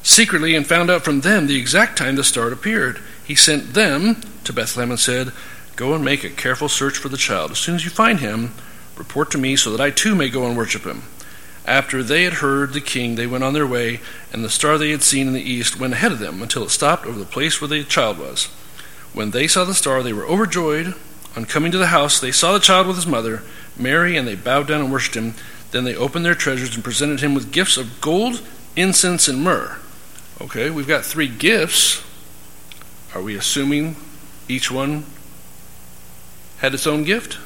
Secretly, 0.01 0.55
and 0.55 0.65
found 0.65 0.89
out 0.89 1.03
from 1.03 1.21
them 1.21 1.47
the 1.47 1.59
exact 1.59 1.97
time 1.97 2.15
the 2.15 2.23
star 2.23 2.51
appeared. 2.51 2.99
He 3.25 3.35
sent 3.35 3.73
them 3.73 4.21
to 4.45 4.53
Bethlehem 4.53 4.91
and 4.91 4.99
said, 4.99 5.33
Go 5.75 5.93
and 5.93 6.03
make 6.03 6.23
a 6.23 6.29
careful 6.29 6.69
search 6.69 6.97
for 6.97 7.09
the 7.09 7.17
child. 7.17 7.51
As 7.51 7.59
soon 7.59 7.75
as 7.75 7.83
you 7.83 7.91
find 7.91 8.19
him, 8.19 8.53
report 8.95 9.31
to 9.31 9.37
me 9.37 9.55
so 9.55 9.71
that 9.71 9.81
I 9.81 9.91
too 9.91 10.15
may 10.15 10.29
go 10.29 10.45
and 10.45 10.57
worship 10.57 10.83
him. 10.83 11.03
After 11.65 12.01
they 12.01 12.23
had 12.23 12.33
heard 12.33 12.73
the 12.73 12.81
king, 12.81 13.15
they 13.15 13.27
went 13.27 13.43
on 13.43 13.53
their 13.53 13.67
way, 13.67 13.99
and 14.33 14.43
the 14.43 14.49
star 14.49 14.77
they 14.77 14.89
had 14.91 15.03
seen 15.03 15.27
in 15.27 15.33
the 15.33 15.41
east 15.41 15.79
went 15.79 15.93
ahead 15.93 16.11
of 16.11 16.19
them 16.19 16.41
until 16.41 16.63
it 16.63 16.69
stopped 16.69 17.05
over 17.05 17.19
the 17.19 17.25
place 17.25 17.61
where 17.61 17.67
the 17.67 17.83
child 17.83 18.17
was. 18.17 18.45
When 19.13 19.31
they 19.31 19.47
saw 19.47 19.65
the 19.65 19.73
star, 19.73 20.01
they 20.01 20.13
were 20.13 20.25
overjoyed. 20.25 20.95
On 21.35 21.45
coming 21.45 21.71
to 21.71 21.77
the 21.77 21.87
house, 21.87 22.19
they 22.19 22.31
saw 22.31 22.53
the 22.53 22.59
child 22.59 22.87
with 22.87 22.95
his 22.95 23.07
mother, 23.07 23.43
Mary, 23.77 24.17
and 24.17 24.27
they 24.27 24.35
bowed 24.35 24.67
down 24.67 24.81
and 24.81 24.91
worshipped 24.91 25.15
him. 25.15 25.35
Then 25.71 25.83
they 25.83 25.95
opened 25.95 26.25
their 26.25 26.35
treasures 26.35 26.75
and 26.75 26.83
presented 26.83 27.19
him 27.19 27.33
with 27.33 27.51
gifts 27.51 27.77
of 27.77 28.01
gold, 28.01 28.41
incense, 28.75 29.27
and 29.27 29.43
myrrh. 29.43 29.77
Okay, 30.41 30.69
we've 30.69 30.87
got 30.87 31.05
three 31.05 31.27
gifts. 31.27 32.03
Are 33.13 33.21
we 33.21 33.35
assuming 33.35 33.95
each 34.47 34.71
one 34.71 35.05
had 36.59 36.73
its 36.73 36.87
own 36.87 37.03
gift. 37.03 37.37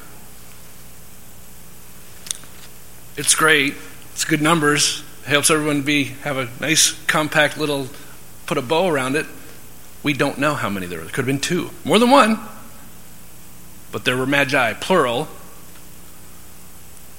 It's 3.15 3.36
great. 3.36 3.75
It's 4.13 4.25
good 4.25 4.42
numbers. 4.42 5.03
It 5.24 5.30
helps 5.30 5.51
everyone 5.51 5.84
be 5.84 6.06
have 6.24 6.38
a 6.38 6.50
nice 6.60 6.92
compact 7.06 7.58
little 7.58 7.88
put 8.48 8.58
a 8.58 8.62
bow 8.62 8.88
around 8.88 9.15
it. 9.15 9.27
We 10.01 10.13
don't 10.13 10.39
know 10.39 10.56
how 10.56 10.70
many 10.70 10.88
there 10.88 10.98
were. 10.98 11.06
There 11.06 11.13
could 11.13 11.25
have 11.25 11.27
been 11.27 11.39
two. 11.39 11.70
More 11.86 12.00
than 12.00 12.10
one. 12.10 12.39
But 13.92 14.03
there 14.03 14.18
were 14.18 14.25
magi, 14.25 14.74
plural. 14.74 15.27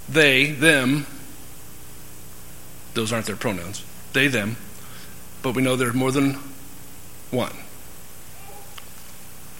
They, 0.08 0.52
them. 0.52 1.06
Those 2.94 3.12
aren't 3.12 3.26
their 3.26 3.36
pronouns. 3.36 3.84
They, 4.12 4.28
them. 4.28 4.56
But 5.42 5.54
we 5.54 5.62
know 5.62 5.76
there's 5.76 5.94
more 5.94 6.12
than 6.12 6.34
one. 7.30 7.52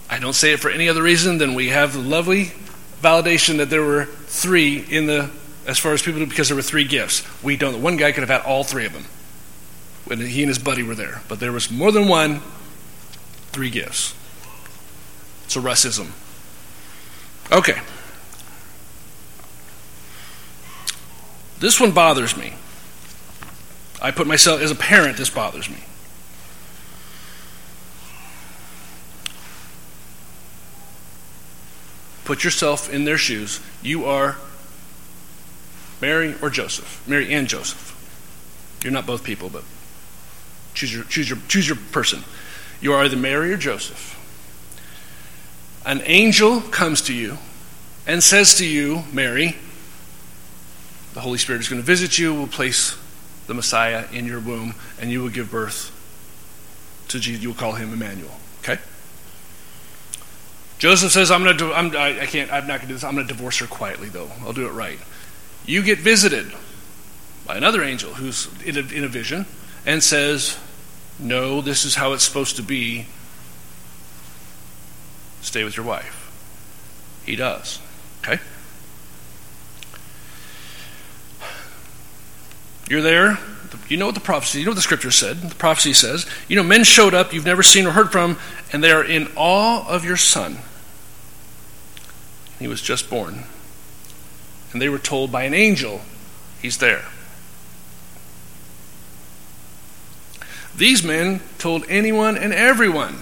I 0.09 0.19
don't 0.19 0.33
say 0.33 0.53
it 0.53 0.59
for 0.59 0.69
any 0.69 0.87
other 0.87 1.01
reason 1.01 1.37
than 1.39 1.55
we 1.55 1.69
have 1.69 1.93
the 1.93 1.99
lovely 1.99 2.51
validation 3.01 3.57
that 3.57 3.69
there 3.69 3.81
were 3.81 4.05
three 4.05 4.77
in 4.77 5.07
the, 5.07 5.29
as 5.67 5.77
far 5.77 5.93
as 5.93 6.01
people, 6.01 6.19
do 6.19 6.25
because 6.25 6.47
there 6.47 6.55
were 6.55 6.61
three 6.61 6.85
gifts. 6.85 7.23
We 7.43 7.57
don't. 7.57 7.81
One 7.81 7.97
guy 7.97 8.11
could 8.11 8.21
have 8.21 8.29
had 8.29 8.47
all 8.47 8.63
three 8.63 8.85
of 8.85 8.93
them 8.93 9.05
when 10.05 10.19
he 10.19 10.41
and 10.43 10.49
his 10.49 10.59
buddy 10.59 10.83
were 10.83 10.95
there. 10.95 11.21
But 11.27 11.39
there 11.39 11.51
was 11.51 11.69
more 11.71 11.91
than 11.91 12.07
one, 12.07 12.41
three 13.51 13.69
gifts. 13.69 14.15
It's 15.45 15.55
a 15.55 15.59
Russism. 15.59 16.11
Okay. 17.51 17.79
This 21.59 21.79
one 21.79 21.91
bothers 21.91 22.35
me. 22.35 22.53
I 24.01 24.11
put 24.11 24.27
myself, 24.27 24.61
as 24.61 24.71
a 24.71 24.75
parent, 24.75 25.17
this 25.17 25.29
bothers 25.29 25.69
me. 25.69 25.77
Put 32.25 32.43
yourself 32.43 32.91
in 32.91 33.05
their 33.05 33.17
shoes. 33.17 33.59
You 33.81 34.05
are 34.05 34.37
Mary 36.01 36.35
or 36.41 36.49
Joseph. 36.49 37.03
Mary 37.07 37.33
and 37.33 37.47
Joseph. 37.47 37.93
You're 38.83 38.93
not 38.93 39.05
both 39.05 39.23
people, 39.23 39.49
but 39.49 39.63
choose 40.73 40.93
your, 40.93 41.03
choose 41.05 41.29
your, 41.29 41.39
choose 41.47 41.67
your 41.67 41.77
person. 41.91 42.23
You 42.81 42.93
are 42.93 43.03
either 43.03 43.15
Mary 43.15 43.53
or 43.53 43.57
Joseph. 43.57 44.11
An 45.85 46.01
angel 46.05 46.61
comes 46.61 47.01
to 47.03 47.13
you 47.13 47.37
and 48.07 48.23
says 48.23 48.55
to 48.55 48.65
you, 48.65 49.03
Mary, 49.13 49.55
the 51.15 51.21
Holy 51.21 51.37
Spirit 51.37 51.61
is 51.61 51.69
going 51.69 51.81
to 51.81 51.85
visit 51.85 52.19
you, 52.19 52.33
will 52.33 52.45
place 52.45 52.97
the 53.47 53.53
Messiah 53.53 54.05
in 54.11 54.25
your 54.25 54.41
womb, 54.41 54.75
and 54.99 55.09
you 55.09 55.23
will 55.23 55.29
give 55.29 55.49
birth 55.49 55.91
to 57.07 57.19
Jesus. 57.19 57.41
You 57.41 57.49
will 57.49 57.55
call 57.55 57.71
him 57.71 57.93
Emmanuel. 57.93 58.37
Okay? 58.59 58.77
Joseph 60.77 61.13
says, 61.13 61.31
I'm 61.31 61.43
going 61.43 61.57
to, 61.57 61.73
I'm, 61.73 61.95
I, 61.95 62.21
I 62.21 62.25
can't, 62.25 62.51
I'm 62.51 62.67
not 62.67 62.79
going 62.79 62.81
to 62.81 62.87
do 62.87 62.93
this. 62.95 63.05
I'm 63.05 63.15
going 63.15 63.25
to 63.25 63.33
divorce 63.33 63.59
her 63.59 63.65
quietly, 63.65 64.09
though. 64.09 64.29
I'll 64.41 64.51
do 64.51 64.67
it 64.67 64.71
right. 64.71 64.99
You 65.65 65.83
get 65.83 65.99
visited 65.99 66.51
by 67.45 67.55
another 67.55 67.81
angel 67.81 68.13
who's 68.15 68.49
in 68.63 68.75
a, 68.75 68.81
in 68.93 69.05
a 69.05 69.07
vision 69.07 69.45
and 69.85 70.03
says, 70.03 70.59
No, 71.17 71.61
this 71.61 71.85
is 71.85 71.95
how 71.95 72.11
it's 72.11 72.25
supposed 72.25 72.57
to 72.57 72.61
be. 72.61 73.05
Stay 75.41 75.63
with 75.63 75.77
your 75.77 75.85
wife. 75.85 76.23
He 77.25 77.37
does. 77.37 77.79
Okay? 78.21 78.41
You're 82.89 83.01
there. 83.01 83.39
You 83.87 83.97
know 83.97 84.05
what 84.07 84.15
the 84.15 84.21
prophecy, 84.21 84.59
you 84.59 84.65
know 84.65 84.71
what 84.71 84.75
the 84.75 84.81
scripture 84.81 85.11
said. 85.11 85.37
The 85.41 85.55
prophecy 85.55 85.93
says, 85.93 86.25
you 86.47 86.55
know, 86.55 86.63
men 86.63 86.83
showed 86.83 87.13
up 87.13 87.33
you've 87.33 87.45
never 87.45 87.61
seen 87.61 87.85
or 87.85 87.91
heard 87.91 88.11
from, 88.11 88.37
and 88.71 88.83
they 88.83 88.91
are 88.91 89.03
in 89.03 89.27
awe 89.35 89.87
of 89.87 90.05
your 90.05 90.17
son. 90.17 90.57
He 92.57 92.67
was 92.67 92.81
just 92.81 93.09
born. 93.09 93.43
And 94.71 94.81
they 94.81 94.89
were 94.89 94.97
told 94.97 95.31
by 95.31 95.43
an 95.43 95.53
angel, 95.53 96.01
he's 96.61 96.79
there. 96.79 97.05
These 100.75 101.03
men 101.03 101.41
told 101.57 101.85
anyone 101.87 102.37
and 102.37 102.53
everyone, 102.53 103.17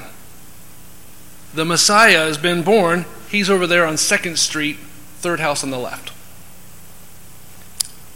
the 1.54 1.66
Messiah 1.66 2.26
has 2.26 2.38
been 2.38 2.64
born. 2.64 3.06
He's 3.30 3.50
over 3.50 3.68
there 3.68 3.86
on 3.86 3.96
2nd 3.96 4.38
Street, 4.38 4.78
third 5.20 5.40
house 5.40 5.64
on 5.64 5.70
the 5.70 5.78
left. 5.78 6.13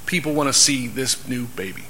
People 0.07 0.33
want 0.33 0.47
to 0.47 0.53
see 0.53 0.87
this 0.87 1.27
new 1.27 1.45
baby. 1.45 1.83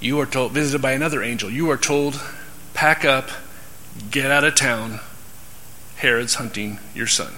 You 0.00 0.20
are 0.20 0.26
told, 0.26 0.52
visited 0.52 0.80
by 0.80 0.92
another 0.92 1.22
angel, 1.22 1.50
you 1.50 1.68
are 1.70 1.76
told, 1.76 2.22
pack 2.72 3.04
up, 3.04 3.30
get 4.10 4.30
out 4.30 4.44
of 4.44 4.54
town. 4.54 5.00
Herod's 5.96 6.36
hunting 6.36 6.78
your 6.94 7.08
son. 7.08 7.32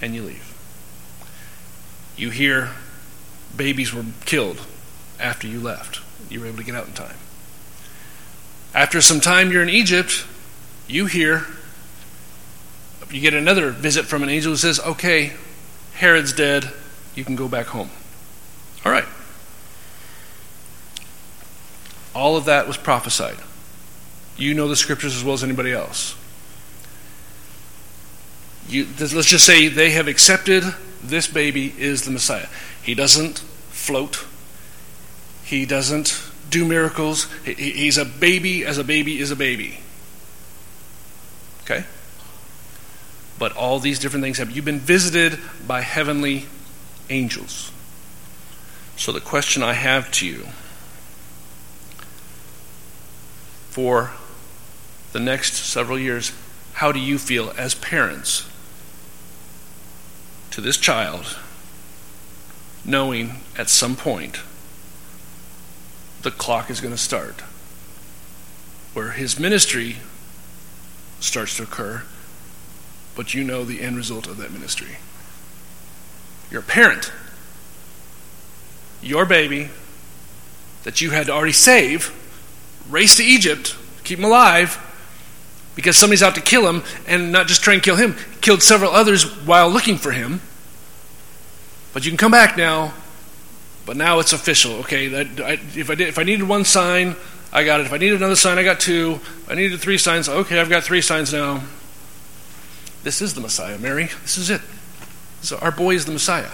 And 0.00 0.14
you 0.14 0.22
leave. 0.22 0.54
You 2.16 2.30
hear 2.30 2.70
babies 3.56 3.92
were 3.92 4.04
killed 4.24 4.60
after 5.18 5.48
you 5.48 5.58
left. 5.58 6.00
You 6.30 6.40
were 6.40 6.46
able 6.46 6.58
to 6.58 6.64
get 6.64 6.76
out 6.76 6.86
in 6.86 6.92
time. 6.92 7.16
After 8.72 9.00
some 9.00 9.20
time, 9.20 9.50
you're 9.50 9.62
in 9.64 9.68
Egypt. 9.68 10.24
You 10.86 11.06
hear, 11.06 11.46
you 13.10 13.20
get 13.20 13.34
another 13.34 13.70
visit 13.70 14.06
from 14.06 14.22
an 14.22 14.28
angel 14.28 14.52
who 14.52 14.56
says, 14.56 14.80
Okay, 14.80 15.32
Herod's 15.94 16.32
dead. 16.32 16.72
You 17.14 17.24
can 17.24 17.36
go 17.36 17.48
back 17.48 17.66
home. 17.66 17.90
All 18.84 18.92
right. 18.92 19.06
All 22.14 22.36
of 22.36 22.44
that 22.46 22.66
was 22.66 22.76
prophesied. 22.76 23.38
You 24.36 24.54
know 24.54 24.68
the 24.68 24.76
scriptures 24.76 25.16
as 25.16 25.24
well 25.24 25.34
as 25.34 25.44
anybody 25.44 25.72
else. 25.72 26.16
You, 28.68 28.86
let's 28.98 29.26
just 29.26 29.44
say 29.44 29.68
they 29.68 29.90
have 29.90 30.08
accepted 30.08 30.64
this 31.02 31.26
baby 31.26 31.72
is 31.78 32.04
the 32.04 32.10
Messiah. 32.10 32.48
He 32.82 32.94
doesn't 32.94 33.38
float, 33.38 34.24
he 35.44 35.66
doesn't 35.66 36.22
do 36.50 36.64
miracles. 36.64 37.28
He's 37.44 37.98
a 37.98 38.04
baby 38.04 38.64
as 38.64 38.78
a 38.78 38.84
baby 38.84 39.18
is 39.18 39.30
a 39.30 39.36
baby. 39.36 39.80
Okay? 41.64 41.84
But 43.38 43.56
all 43.56 43.78
these 43.78 43.98
different 43.98 44.22
things 44.22 44.38
have. 44.38 44.50
You've 44.50 44.64
been 44.64 44.78
visited 44.78 45.38
by 45.66 45.80
heavenly 45.80 46.46
angels. 47.10 47.72
So 48.96 49.12
the 49.12 49.20
question 49.20 49.62
I 49.62 49.72
have 49.72 50.10
to 50.12 50.26
you 50.26 50.46
for 53.70 54.12
the 55.12 55.18
next 55.18 55.54
several 55.54 55.98
years, 55.98 56.32
how 56.74 56.92
do 56.92 57.00
you 57.00 57.18
feel 57.18 57.52
as 57.58 57.74
parents 57.74 58.48
to 60.52 60.60
this 60.60 60.76
child, 60.76 61.36
knowing 62.84 63.40
at 63.58 63.68
some 63.68 63.96
point 63.96 64.40
the 66.22 66.30
clock 66.30 66.70
is 66.70 66.80
going 66.80 66.94
to 66.94 66.98
start, 66.98 67.40
where 68.92 69.10
his 69.10 69.38
ministry 69.38 69.96
starts 71.24 71.56
to 71.56 71.62
occur, 71.62 72.02
but 73.16 73.34
you 73.34 73.44
know 73.44 73.64
the 73.64 73.80
end 73.80 73.96
result 73.96 74.26
of 74.26 74.36
that 74.36 74.52
ministry? 74.52 74.96
You're 76.50 76.60
a 76.60 76.64
parent. 76.64 77.12
Your 79.02 79.24
baby 79.24 79.70
that 80.84 81.00
you 81.00 81.10
had 81.10 81.26
to 81.26 81.32
already 81.32 81.52
save 81.52 82.12
race 82.88 83.16
to 83.16 83.24
Egypt, 83.24 83.76
keep 84.04 84.18
him 84.18 84.24
alive, 84.24 84.78
because 85.74 85.96
somebody's 85.96 86.22
out 86.22 86.34
to 86.34 86.40
kill 86.40 86.68
him, 86.68 86.82
and 87.06 87.32
not 87.32 87.46
just 87.46 87.62
try 87.62 87.74
and 87.74 87.82
kill 87.82 87.96
him, 87.96 88.14
killed 88.40 88.62
several 88.62 88.92
others 88.92 89.24
while 89.44 89.68
looking 89.68 89.96
for 89.96 90.12
him. 90.12 90.40
But 91.92 92.04
you 92.04 92.10
can 92.10 92.18
come 92.18 92.32
back 92.32 92.56
now. 92.56 92.94
But 93.86 93.96
now 93.96 94.18
it's 94.18 94.32
official, 94.32 94.76
okay? 94.76 95.06
if 95.06 95.90
I 95.90 95.94
did, 95.94 96.08
if 96.08 96.18
I 96.18 96.22
needed 96.22 96.48
one 96.48 96.64
sign, 96.64 97.16
I 97.54 97.62
got 97.62 97.78
it. 97.78 97.86
If 97.86 97.92
I 97.92 97.98
needed 97.98 98.16
another 98.16 98.34
sign, 98.34 98.58
I 98.58 98.64
got 98.64 98.80
two. 98.80 99.20
I 99.48 99.54
needed 99.54 99.80
three 99.80 99.96
signs, 99.96 100.28
okay, 100.28 100.58
I've 100.58 100.68
got 100.68 100.82
three 100.82 101.00
signs 101.00 101.32
now. 101.32 101.62
This 103.04 103.22
is 103.22 103.34
the 103.34 103.40
Messiah, 103.40 103.78
Mary. 103.78 104.10
This 104.22 104.36
is 104.36 104.50
it. 104.50 104.60
So 105.40 105.58
our 105.58 105.70
boy 105.70 105.94
is 105.94 106.04
the 106.04 106.12
Messiah. 106.12 106.50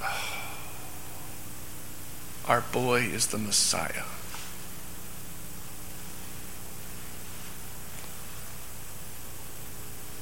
Our 2.46 2.60
boy 2.60 3.00
is 3.00 3.28
the 3.28 3.38
Messiah. 3.38 4.04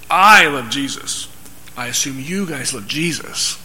I 0.09 0.47
love 0.47 0.71
Jesus. 0.71 1.29
I 1.77 1.89
assume 1.89 2.21
you 2.21 2.47
guys 2.47 2.73
love 2.73 2.87
Jesus 2.87 3.59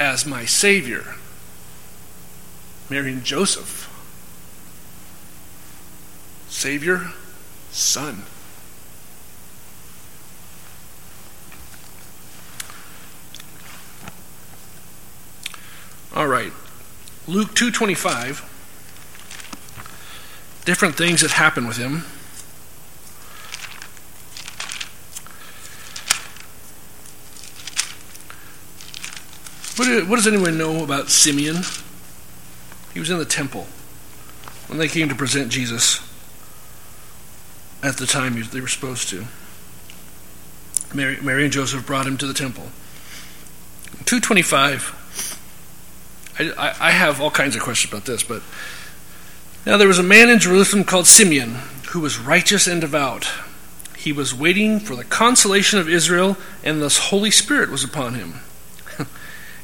as 0.00 0.26
my 0.26 0.44
Savior. 0.44 1.14
Mary 2.88 3.12
and 3.12 3.24
Joseph. 3.24 3.92
Savior, 6.48 7.12
Son. 7.70 8.22
All 16.14 16.26
right. 16.26 16.52
Luke 17.26 17.54
2:25 17.54 18.42
different 20.64 20.96
things 20.96 21.20
that 21.20 21.32
happen 21.32 21.66
with 21.66 21.76
him. 21.76 22.04
What, 29.76 30.08
what 30.08 30.16
does 30.16 30.26
anyone 30.26 30.56
know 30.56 30.82
about 30.82 31.10
Simeon? 31.10 31.62
He 32.96 33.00
was 33.00 33.10
in 33.10 33.18
the 33.18 33.26
temple 33.26 33.66
when 34.68 34.78
they 34.78 34.88
came 34.88 35.10
to 35.10 35.14
present 35.14 35.50
Jesus 35.50 36.00
at 37.82 37.98
the 37.98 38.06
time 38.06 38.42
they 38.42 38.60
were 38.62 38.68
supposed 38.68 39.10
to. 39.10 39.26
Mary, 40.94 41.20
Mary 41.20 41.44
and 41.44 41.52
Joseph 41.52 41.84
brought 41.84 42.06
him 42.06 42.16
to 42.16 42.26
the 42.26 42.32
temple. 42.32 42.70
225. 44.06 46.54
I, 46.56 46.74
I, 46.80 46.90
have 46.90 47.20
all 47.20 47.30
kinds 47.30 47.54
of 47.54 47.60
questions 47.60 47.92
about 47.92 48.06
this, 48.06 48.22
but 48.22 48.40
now 49.66 49.76
there 49.76 49.88
was 49.88 49.98
a 49.98 50.02
man 50.02 50.30
in 50.30 50.38
Jerusalem 50.38 50.82
called 50.82 51.06
Simeon 51.06 51.56
who 51.88 52.00
was 52.00 52.18
righteous 52.18 52.66
and 52.66 52.80
devout. 52.80 53.28
He 53.98 54.10
was 54.10 54.34
waiting 54.34 54.80
for 54.80 54.96
the 54.96 55.04
consolation 55.04 55.78
of 55.78 55.86
Israel, 55.86 56.38
and 56.64 56.80
the 56.80 56.88
Holy 56.88 57.30
Spirit 57.30 57.68
was 57.68 57.84
upon 57.84 58.14
him. 58.14 58.40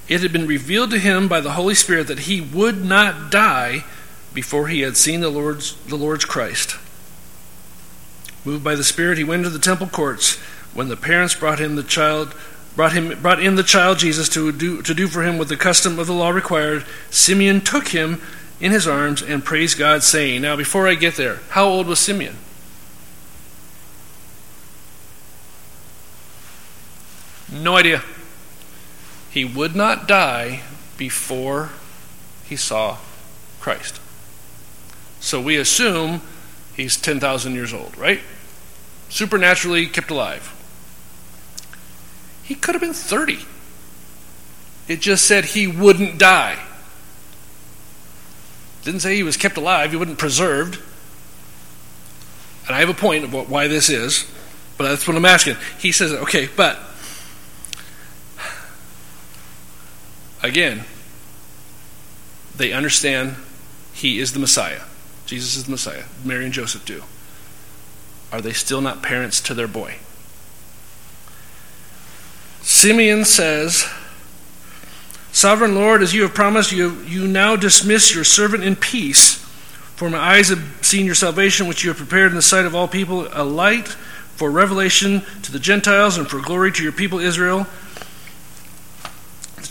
It 0.09 0.21
had 0.21 0.33
been 0.33 0.47
revealed 0.47 0.91
to 0.91 0.99
him 0.99 1.29
by 1.29 1.41
the 1.41 1.53
Holy 1.53 1.75
Spirit 1.75 2.09
that 2.09 2.21
he 2.21 2.41
would 2.41 2.85
not 2.85 3.31
die 3.31 3.85
before 4.35 4.69
he 4.69 4.81
had 4.81 4.97
seen 4.97 5.21
the 5.21 5.31
Lord's, 5.31 5.77
the 5.87 5.97
Lord's 5.97 6.25
Christ. 6.25 6.77
Moved 8.45 8.65
by 8.65 8.75
the 8.75 8.85
Spirit, 8.85 9.19
he 9.19 9.25
went 9.25 9.41
into 9.45 9.51
the 9.51 9.59
temple 9.59 9.87
courts. 9.87 10.37
When 10.75 10.89
the 10.89 10.97
parents 10.97 11.35
brought 11.35 11.61
him 11.61 11.77
the 11.77 11.83
child, 11.83 12.35
brought 12.75 12.93
him 12.93 13.21
brought 13.21 13.43
in 13.43 13.55
the 13.55 13.63
child 13.63 13.99
Jesus 13.99 14.29
to 14.31 14.51
do 14.51 14.83
to 14.83 14.95
do 14.95 15.07
for 15.07 15.23
him 15.23 15.39
what 15.39 15.49
the 15.49 15.57
custom 15.57 15.99
of 15.99 16.07
the 16.07 16.15
law 16.15 16.31
required, 16.31 16.85
Simeon 17.11 17.61
took 17.61 17.89
him 17.89 18.21
in 18.61 18.73
his 18.73 18.87
arms 18.87 19.23
and 19.23 19.45
praised 19.45 19.79
God, 19.79 20.03
saying, 20.03 20.43
Now 20.43 20.57
before 20.57 20.89
I 20.89 20.95
get 20.95 21.17
there, 21.17 21.41
how 21.51 21.67
old 21.67 21.87
was 21.87 21.99
Simeon? 21.99 22.37
No 27.53 27.77
idea. 27.77 28.03
He 29.33 29.45
would 29.45 29.75
not 29.75 30.07
die 30.07 30.61
before 30.99 31.71
he 32.45 32.55
saw 32.55 32.99
Christ. 33.61 33.99
So 35.21 35.41
we 35.41 35.57
assume 35.57 36.21
he's 36.77 36.97
10,000 36.97 37.55
years 37.55 37.73
old, 37.73 37.97
right? 37.97 38.21
Supernaturally 39.09 39.87
kept 39.87 40.11
alive. 40.11 40.53
He 42.43 42.55
could 42.55 42.75
have 42.75 42.83
been 42.83 42.93
30. 42.93 43.39
It 44.87 45.01
just 45.01 45.27
said 45.27 45.47
he 45.47 45.67
wouldn't 45.67 46.19
die. 46.19 46.59
Didn't 48.85 49.01
say 49.01 49.15
he 49.15 49.23
was 49.23 49.37
kept 49.37 49.57
alive, 49.57 49.93
he 49.93 49.97
wasn't 49.97 50.19
preserved. 50.19 50.79
And 52.67 52.77
I 52.77 52.81
have 52.81 52.91
a 52.91 52.95
point 52.95 53.25
about 53.25 53.49
why 53.49 53.69
this 53.69 53.89
is, 53.89 54.31
but 54.77 54.89
that's 54.89 55.07
what 55.09 55.17
I'm 55.17 55.25
asking. 55.25 55.57
He 55.79 55.93
says, 55.93 56.13
okay, 56.13 56.49
but 56.55 56.79
Again, 60.43 60.85
they 62.57 62.73
understand 62.73 63.37
he 63.93 64.19
is 64.19 64.33
the 64.33 64.41
Messiah. 64.41 64.83
Jesus 65.27 65.57
is 65.57 65.65
the 65.65 65.71
Messiah. 65.71 66.05
Mary 66.25 66.45
and 66.45 66.53
Joseph 66.53 66.85
do. 66.85 67.03
Are 68.33 68.41
they 68.41 68.53
still 68.53 68.81
not 68.81 69.03
parents 69.03 69.41
to 69.43 69.55
their 69.55 69.69
boy? 69.69 69.97
Simeon 72.63 73.25
says, 73.25 73.89
Sovereign 75.33 75.75
Lord, 75.75 76.03
as 76.03 76.13
you 76.13 76.23
have 76.23 76.35
promised, 76.35 76.73
you, 76.73 77.01
you 77.03 77.27
now 77.27 77.57
dismiss 77.57 78.15
your 78.15 78.25
servant 78.25 78.65
in 78.65 78.77
peace. 78.77 79.37
For 79.97 80.11
my 80.11 80.19
eyes 80.19 80.49
have 80.49 80.63
seen 80.83 81.07
your 81.07 81.15
salvation, 81.15 81.67
which 81.67 81.85
you 81.85 81.91
have 81.91 81.97
prepared 81.97 82.31
in 82.31 82.37
the 82.37 82.43
sight 82.43 82.67
of 82.67 82.75
all 82.75 82.89
people, 82.89 83.29
a 83.33 83.45
light 83.45 83.89
for 83.89 84.51
revelation 84.51 85.23
to 85.43 85.53
the 85.53 85.59
Gentiles 85.59 86.19
and 86.19 86.29
for 86.29 86.41
glory 86.41 86.73
to 86.73 86.83
your 86.83 86.93
people 86.93 87.19
Israel 87.19 87.67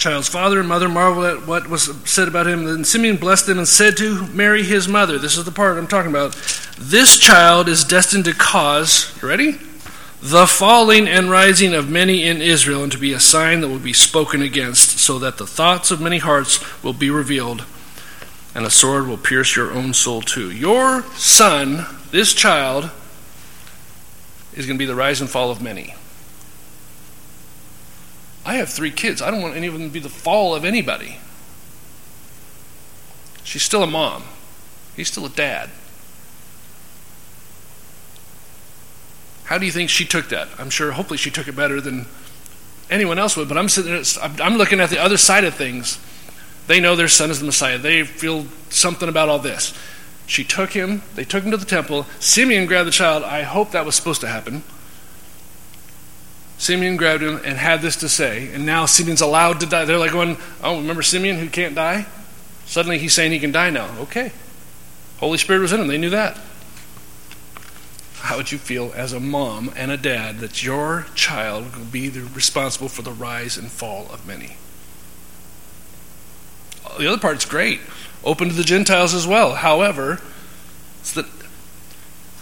child's 0.01 0.27
father 0.27 0.59
and 0.59 0.67
mother 0.67 0.89
marveled 0.89 1.25
at 1.25 1.47
what 1.47 1.69
was 1.69 1.83
said 2.09 2.27
about 2.27 2.47
him. 2.47 2.65
Then 2.65 2.83
Simeon 2.83 3.17
blessed 3.17 3.45
them 3.45 3.59
and 3.59 3.67
said 3.67 3.95
to 3.97 4.25
Mary, 4.29 4.63
his 4.63 4.87
mother, 4.87 5.19
This 5.19 5.37
is 5.37 5.45
the 5.45 5.51
part 5.51 5.77
I'm 5.77 5.87
talking 5.87 6.09
about. 6.09 6.33
This 6.79 7.19
child 7.19 7.69
is 7.69 7.83
destined 7.83 8.25
to 8.25 8.33
cause, 8.33 9.15
you 9.21 9.27
ready? 9.27 9.59
The 10.23 10.47
falling 10.47 11.07
and 11.07 11.29
rising 11.29 11.75
of 11.75 11.87
many 11.87 12.27
in 12.27 12.41
Israel, 12.41 12.81
and 12.81 12.91
to 12.91 12.97
be 12.97 13.13
a 13.13 13.19
sign 13.19 13.61
that 13.61 13.69
will 13.69 13.79
be 13.79 13.93
spoken 13.93 14.41
against, 14.41 14.97
so 14.97 15.19
that 15.19 15.37
the 15.37 15.47
thoughts 15.47 15.91
of 15.91 16.01
many 16.01 16.17
hearts 16.17 16.83
will 16.83 16.93
be 16.93 17.11
revealed, 17.11 17.63
and 18.55 18.65
a 18.65 18.71
sword 18.71 19.07
will 19.07 19.17
pierce 19.17 19.55
your 19.55 19.71
own 19.71 19.93
soul 19.93 20.21
too. 20.21 20.51
Your 20.51 21.03
son, 21.13 21.85
this 22.09 22.33
child, 22.33 22.89
is 24.53 24.65
going 24.65 24.77
to 24.77 24.81
be 24.81 24.85
the 24.85 24.95
rise 24.95 25.21
and 25.21 25.29
fall 25.29 25.51
of 25.51 25.61
many. 25.61 25.93
I 28.45 28.55
have 28.55 28.69
three 28.69 28.91
kids. 28.91 29.21
I 29.21 29.31
don't 29.31 29.41
want 29.41 29.55
any 29.55 29.67
of 29.67 29.73
them 29.73 29.83
to 29.83 29.89
be 29.89 29.99
the 29.99 30.09
fall 30.09 30.55
of 30.55 30.65
anybody. 30.65 31.19
She's 33.43 33.63
still 33.63 33.83
a 33.83 33.87
mom. 33.87 34.23
He's 34.95 35.09
still 35.09 35.25
a 35.25 35.29
dad. 35.29 35.69
How 39.45 39.57
do 39.57 39.65
you 39.65 39.71
think 39.71 39.89
she 39.89 40.05
took 40.05 40.29
that? 40.29 40.47
I'm 40.57 40.69
sure, 40.69 40.93
hopefully, 40.93 41.17
she 41.17 41.29
took 41.29 41.47
it 41.47 41.55
better 41.55 41.81
than 41.81 42.05
anyone 42.89 43.19
else 43.19 43.35
would. 43.35 43.49
But 43.49 43.57
I'm 43.57 43.69
sitting 43.69 43.91
there, 43.91 44.31
I'm 44.45 44.55
looking 44.55 44.79
at 44.79 44.89
the 44.89 44.97
other 44.97 45.17
side 45.17 45.43
of 45.43 45.53
things. 45.55 45.99
They 46.67 46.79
know 46.79 46.95
their 46.95 47.07
son 47.07 47.29
is 47.29 47.39
the 47.39 47.45
Messiah. 47.45 47.77
They 47.77 48.03
feel 48.03 48.45
something 48.69 49.09
about 49.09 49.27
all 49.27 49.39
this. 49.39 49.73
She 50.25 50.45
took 50.45 50.71
him. 50.71 51.01
They 51.15 51.25
took 51.25 51.43
him 51.43 51.51
to 51.51 51.57
the 51.57 51.65
temple. 51.65 52.05
Simeon 52.19 52.65
grabbed 52.65 52.87
the 52.87 52.91
child. 52.93 53.23
I 53.23 53.41
hope 53.41 53.71
that 53.71 53.85
was 53.85 53.95
supposed 53.95 54.21
to 54.21 54.27
happen. 54.27 54.63
Simeon 56.61 56.95
grabbed 56.95 57.23
him 57.23 57.41
and 57.43 57.57
had 57.57 57.81
this 57.81 57.95
to 57.95 58.07
say, 58.07 58.53
and 58.53 58.67
now 58.67 58.85
Simeon's 58.85 59.19
allowed 59.19 59.61
to 59.61 59.65
die. 59.65 59.83
They're 59.83 59.97
like 59.97 60.11
going, 60.11 60.37
Oh, 60.63 60.77
remember 60.77 61.01
Simeon 61.01 61.39
who 61.39 61.49
can't 61.49 61.73
die? 61.73 62.05
Suddenly 62.67 62.99
he's 62.99 63.13
saying 63.13 63.31
he 63.31 63.39
can 63.39 63.51
die 63.51 63.71
now. 63.71 63.89
Okay. 64.01 64.31
Holy 65.17 65.39
Spirit 65.39 65.61
was 65.61 65.73
in 65.73 65.81
him. 65.81 65.87
They 65.87 65.97
knew 65.97 66.11
that. 66.11 66.39
How 68.19 68.37
would 68.37 68.51
you 68.51 68.59
feel 68.59 68.93
as 68.95 69.11
a 69.11 69.19
mom 69.19 69.73
and 69.75 69.89
a 69.89 69.97
dad 69.97 70.37
that 70.37 70.61
your 70.61 71.07
child 71.15 71.75
will 71.75 71.85
be 71.85 72.11
responsible 72.11 72.89
for 72.89 73.01
the 73.01 73.11
rise 73.11 73.57
and 73.57 73.71
fall 73.71 74.05
of 74.13 74.27
many? 74.27 74.57
The 76.99 77.07
other 77.07 77.19
part's 77.19 77.45
great. 77.45 77.81
Open 78.23 78.49
to 78.49 78.53
the 78.53 78.63
Gentiles 78.63 79.15
as 79.15 79.25
well. 79.25 79.55
However, 79.55 80.21
it's 80.99 81.13
the 81.13 81.27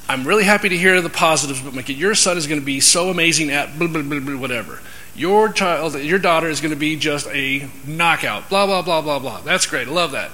I'm 0.10 0.28
really 0.28 0.44
happy 0.44 0.70
to 0.70 0.78
hear 0.78 1.00
the 1.02 1.10
positives, 1.10 1.62
but 1.62 1.76
Mickey, 1.76 1.94
your 1.94 2.16
son 2.16 2.36
is 2.36 2.48
going 2.48 2.60
to 2.60 2.66
be 2.66 2.80
so 2.80 3.12
amazing 3.12 3.52
at 3.52 3.78
blah, 3.78 3.88
blah, 3.88 4.02
blah, 4.02 4.20
blah, 4.20 4.38
whatever. 4.38 4.80
Your 5.16 5.52
child, 5.52 5.94
your 6.00 6.18
daughter 6.18 6.50
is 6.50 6.62
going 6.62 6.74
to 6.74 6.80
be 6.80 6.96
just 6.96 7.28
a 7.28 7.70
knockout. 7.86 8.50
Blah 8.50 8.66
blah 8.66 8.82
blah 8.82 9.02
blah 9.02 9.20
blah. 9.20 9.42
That's 9.42 9.68
great. 9.68 9.88
I 9.88 9.92
love 9.92 10.14
that. 10.14 10.32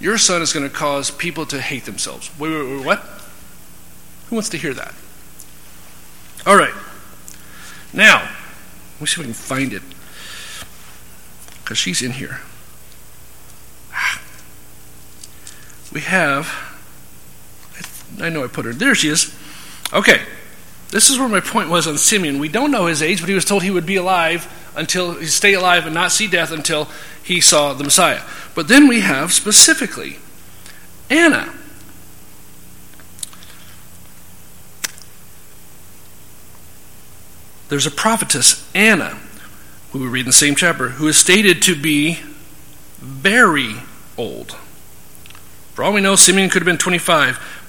Your 0.00 0.18
son 0.18 0.42
is 0.42 0.52
going 0.52 0.68
to 0.68 0.74
cause 0.74 1.12
people 1.12 1.46
to 1.46 1.60
hate 1.60 1.84
themselves. 1.84 2.28
Wait, 2.40 2.50
wait, 2.50 2.76
wait, 2.76 2.84
what? 2.84 2.98
Who 4.28 4.36
wants 4.36 4.48
to 4.48 4.56
hear 4.56 4.74
that? 4.74 4.94
All 6.44 6.56
right. 6.56 6.74
Now, 7.92 8.22
let 8.94 9.00
me 9.00 9.06
see 9.06 9.20
if 9.20 9.20
I 9.20 9.24
can 9.24 9.32
find 9.32 9.72
it. 9.72 9.82
Because 11.62 11.78
she's 11.78 12.02
in 12.02 12.12
here. 12.12 12.40
Ah. 13.92 14.20
We 15.92 16.00
have 16.00 16.71
I 18.22 18.28
know 18.28 18.44
I 18.44 18.46
put 18.46 18.64
her. 18.64 18.72
There 18.72 18.94
she 18.94 19.08
is. 19.08 19.36
Okay. 19.92 20.22
This 20.90 21.10
is 21.10 21.18
where 21.18 21.28
my 21.28 21.40
point 21.40 21.70
was 21.70 21.86
on 21.86 21.98
Simeon. 21.98 22.38
We 22.38 22.48
don't 22.48 22.70
know 22.70 22.86
his 22.86 23.02
age, 23.02 23.20
but 23.20 23.28
he 23.28 23.34
was 23.34 23.46
told 23.46 23.62
he 23.62 23.70
would 23.70 23.86
be 23.86 23.96
alive 23.96 24.46
until 24.76 25.14
he 25.14 25.26
stay 25.26 25.54
alive 25.54 25.86
and 25.86 25.94
not 25.94 26.12
see 26.12 26.28
death 26.28 26.52
until 26.52 26.88
he 27.22 27.40
saw 27.40 27.72
the 27.72 27.84
Messiah. 27.84 28.22
But 28.54 28.68
then 28.68 28.88
we 28.88 29.00
have 29.00 29.32
specifically 29.32 30.18
Anna. 31.08 31.52
There's 37.70 37.86
a 37.86 37.90
prophetess, 37.90 38.68
Anna, 38.74 39.18
who 39.92 40.00
we 40.00 40.06
read 40.06 40.20
in 40.20 40.26
the 40.26 40.32
same 40.32 40.54
chapter, 40.54 40.90
who 40.90 41.08
is 41.08 41.16
stated 41.16 41.62
to 41.62 41.74
be 41.74 42.20
very 42.98 43.76
old. 44.18 44.56
For 45.72 45.82
all 45.82 45.94
we 45.94 46.02
know, 46.02 46.16
Simeon 46.16 46.50
could 46.50 46.60
have 46.60 46.66
been 46.66 46.76
25. 46.76 47.61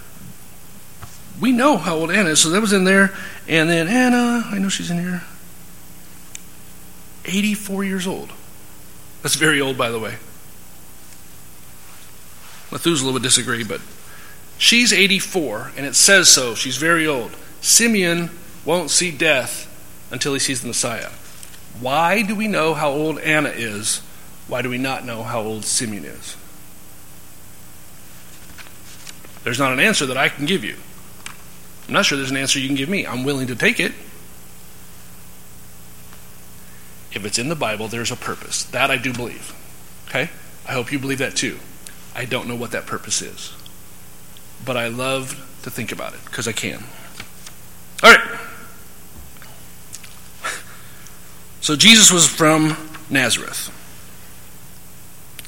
We 1.43 1.51
know 1.51 1.75
how 1.75 1.97
old 1.97 2.09
Anna 2.09 2.29
is, 2.29 2.39
so 2.39 2.51
that 2.51 2.61
was 2.61 2.71
in 2.71 2.85
there. 2.85 3.13
And 3.49 3.69
then 3.69 3.89
Anna, 3.89 4.45
I 4.49 4.59
know 4.59 4.69
she's 4.69 4.89
in 4.89 4.97
here. 4.97 5.23
84 7.25 7.83
years 7.83 8.07
old. 8.07 8.31
That's 9.21 9.35
very 9.35 9.59
old, 9.59 9.77
by 9.77 9.89
the 9.89 9.99
way. 9.99 10.15
Methuselah 12.71 13.11
would 13.11 13.23
disagree, 13.23 13.65
but 13.65 13.81
she's 14.57 14.93
84, 14.93 15.73
and 15.75 15.85
it 15.85 15.95
says 15.95 16.29
so. 16.29 16.55
She's 16.55 16.77
very 16.77 17.05
old. 17.05 17.35
Simeon 17.59 18.29
won't 18.63 18.89
see 18.89 19.11
death 19.11 19.67
until 20.11 20.31
he 20.31 20.39
sees 20.39 20.61
the 20.61 20.67
Messiah. 20.67 21.09
Why 21.77 22.21
do 22.21 22.35
we 22.35 22.47
know 22.47 22.73
how 22.73 22.91
old 22.91 23.19
Anna 23.19 23.49
is? 23.49 23.97
Why 24.47 24.61
do 24.61 24.69
we 24.69 24.77
not 24.77 25.05
know 25.05 25.23
how 25.23 25.41
old 25.41 25.65
Simeon 25.65 26.05
is? 26.05 26.37
There's 29.43 29.59
not 29.59 29.73
an 29.73 29.81
answer 29.81 30.05
that 30.05 30.15
I 30.15 30.29
can 30.29 30.45
give 30.45 30.63
you. 30.63 30.77
I'm 31.87 31.93
not 31.93 32.05
sure 32.05 32.17
there's 32.17 32.31
an 32.31 32.37
answer 32.37 32.59
you 32.59 32.67
can 32.67 32.75
give 32.75 32.89
me. 32.89 33.05
I'm 33.05 33.23
willing 33.23 33.47
to 33.47 33.55
take 33.55 33.79
it. 33.79 33.91
If 37.11 37.25
it's 37.25 37.37
in 37.37 37.49
the 37.49 37.55
Bible, 37.55 37.87
there's 37.87 38.11
a 38.11 38.15
purpose. 38.15 38.63
That 38.65 38.89
I 38.89 38.97
do 38.97 39.13
believe. 39.13 39.53
Okay? 40.07 40.29
I 40.67 40.73
hope 40.73 40.91
you 40.91 40.99
believe 40.99 41.19
that 41.19 41.35
too. 41.35 41.59
I 42.15 42.25
don't 42.25 42.47
know 42.47 42.55
what 42.55 42.71
that 42.71 42.85
purpose 42.85 43.21
is. 43.21 43.53
But 44.65 44.77
I 44.77 44.87
love 44.87 45.31
to 45.63 45.69
think 45.69 45.91
about 45.91 46.13
it 46.13 46.23
because 46.25 46.47
I 46.47 46.51
can. 46.51 46.83
All 48.03 48.11
right. 48.11 48.21
So 51.61 51.77
Jesus 51.77 52.11
was 52.11 52.27
from 52.27 52.75
Nazareth. 53.09 53.71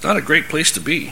Not 0.01 0.15
a 0.15 0.21
great 0.21 0.45
place 0.45 0.71
to 0.71 0.79
be, 0.79 1.11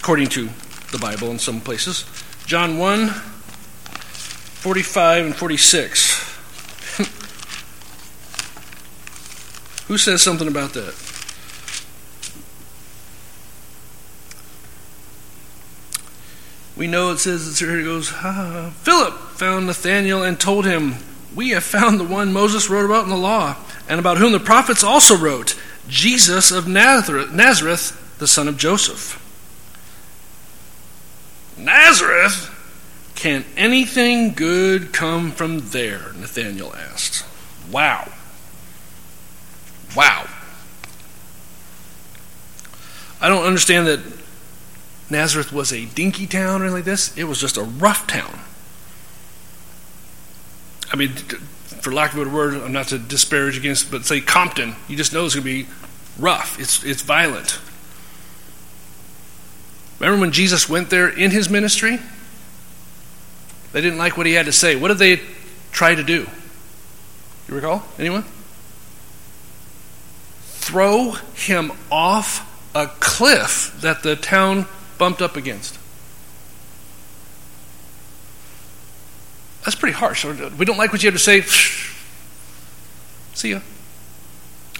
according 0.00 0.26
to 0.30 0.48
the 0.90 0.98
Bible 0.98 1.30
in 1.30 1.38
some 1.38 1.60
places. 1.60 2.04
John 2.48 2.78
1 2.78 3.10
45 3.10 5.26
and 5.26 5.36
46. 5.36 6.14
Who 9.88 9.98
says 9.98 10.22
something 10.22 10.48
about 10.48 10.72
that? 10.72 10.94
We 16.74 16.86
know 16.86 17.10
it 17.10 17.18
says, 17.18 17.58
here 17.58 17.80
it 17.80 17.84
goes, 17.84 18.12
ah, 18.14 18.72
Philip 18.80 19.12
found 19.32 19.66
Nathanael 19.66 20.22
and 20.22 20.40
told 20.40 20.64
him, 20.64 20.94
We 21.34 21.50
have 21.50 21.64
found 21.64 22.00
the 22.00 22.04
one 22.04 22.32
Moses 22.32 22.70
wrote 22.70 22.86
about 22.86 23.04
in 23.04 23.10
the 23.10 23.16
law, 23.16 23.56
and 23.90 24.00
about 24.00 24.16
whom 24.16 24.32
the 24.32 24.40
prophets 24.40 24.82
also 24.82 25.18
wrote, 25.18 25.54
Jesus 25.86 26.50
of 26.50 26.66
Nazareth, 26.66 27.30
Nazareth 27.30 28.16
the 28.18 28.26
son 28.26 28.48
of 28.48 28.56
Joseph. 28.56 29.22
Nazareth? 31.58 32.54
Can 33.14 33.44
anything 33.56 34.32
good 34.32 34.92
come 34.92 35.32
from 35.32 35.70
there? 35.70 36.12
Nathanael 36.16 36.72
asked. 36.74 37.24
Wow. 37.70 38.12
Wow. 39.96 40.26
I 43.20 43.28
don't 43.28 43.44
understand 43.44 43.88
that 43.88 44.00
Nazareth 45.10 45.52
was 45.52 45.72
a 45.72 45.86
dinky 45.86 46.26
town 46.26 46.60
or 46.60 46.66
anything 46.66 46.74
like 46.74 46.84
this. 46.84 47.16
It 47.16 47.24
was 47.24 47.40
just 47.40 47.56
a 47.56 47.62
rough 47.62 48.06
town. 48.06 48.38
I 50.92 50.96
mean, 50.96 51.10
for 51.10 51.92
lack 51.92 52.12
of 52.12 52.18
a 52.18 52.24
better 52.24 52.34
word, 52.34 52.54
I'm 52.54 52.72
not 52.72 52.88
to 52.88 52.98
disparage 52.98 53.56
against, 53.56 53.90
but 53.90 54.04
say 54.04 54.20
Compton, 54.20 54.76
you 54.86 54.96
just 54.96 55.12
know 55.12 55.24
it's 55.24 55.34
going 55.34 55.44
to 55.44 55.64
be 55.64 55.68
rough. 56.18 56.58
It's, 56.60 56.84
it's 56.84 57.02
violent. 57.02 57.58
Remember 59.98 60.20
when 60.20 60.32
Jesus 60.32 60.68
went 60.68 60.90
there 60.90 61.08
in 61.08 61.30
his 61.30 61.48
ministry? 61.50 61.98
They 63.72 63.80
didn't 63.80 63.98
like 63.98 64.16
what 64.16 64.26
he 64.26 64.34
had 64.34 64.46
to 64.46 64.52
say. 64.52 64.76
What 64.76 64.88
did 64.88 64.98
they 64.98 65.20
try 65.72 65.94
to 65.94 66.02
do? 66.02 66.26
You 67.48 67.54
recall? 67.54 67.84
Anyone? 67.98 68.24
throw 70.68 71.12
him 71.34 71.72
off 71.90 72.44
a 72.74 72.88
cliff 73.00 73.74
that 73.80 74.02
the 74.02 74.14
town 74.14 74.66
bumped 74.98 75.22
up 75.22 75.34
against. 75.34 75.78
That's 79.64 79.74
pretty 79.74 79.94
harsh. 79.94 80.26
We 80.26 80.66
don't 80.66 80.76
like 80.76 80.92
what 80.92 81.02
you 81.02 81.10
have 81.10 81.14
to 81.14 81.24
say. 81.24 81.40
See 83.32 83.52
ya. 83.52 83.60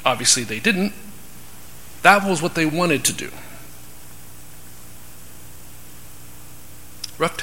Obviously, 0.04 0.44
they 0.44 0.60
didn't. 0.60 0.92
That 2.02 2.22
was 2.22 2.42
what 2.42 2.54
they 2.54 2.66
wanted 2.66 3.02
to 3.04 3.14
do. 3.14 3.30
Rough. 7.18 7.40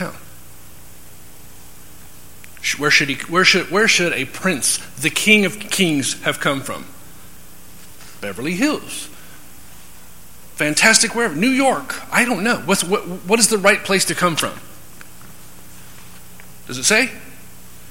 Where 2.77 2.91
should, 2.91 3.09
he, 3.09 3.15
where, 3.31 3.45
should, 3.45 3.69
where 3.69 3.87
should 3.87 4.13
a 4.13 4.25
prince, 4.25 4.77
the 4.95 5.09
king 5.09 5.45
of 5.45 5.59
kings, 5.59 6.21
have 6.23 6.39
come 6.39 6.61
from? 6.61 6.85
Beverly 8.21 8.53
Hills. 8.53 9.09
Fantastic 10.55 11.13
wherever. 11.13 11.35
New 11.35 11.49
York. 11.49 12.01
I 12.11 12.25
don't 12.25 12.43
know. 12.43 12.57
What's, 12.65 12.83
what, 12.83 13.01
what 13.01 13.39
is 13.39 13.49
the 13.49 13.57
right 13.57 13.83
place 13.83 14.05
to 14.05 14.15
come 14.15 14.35
from? 14.35 14.53
Does 16.67 16.77
it 16.77 16.85
say? 16.85 17.11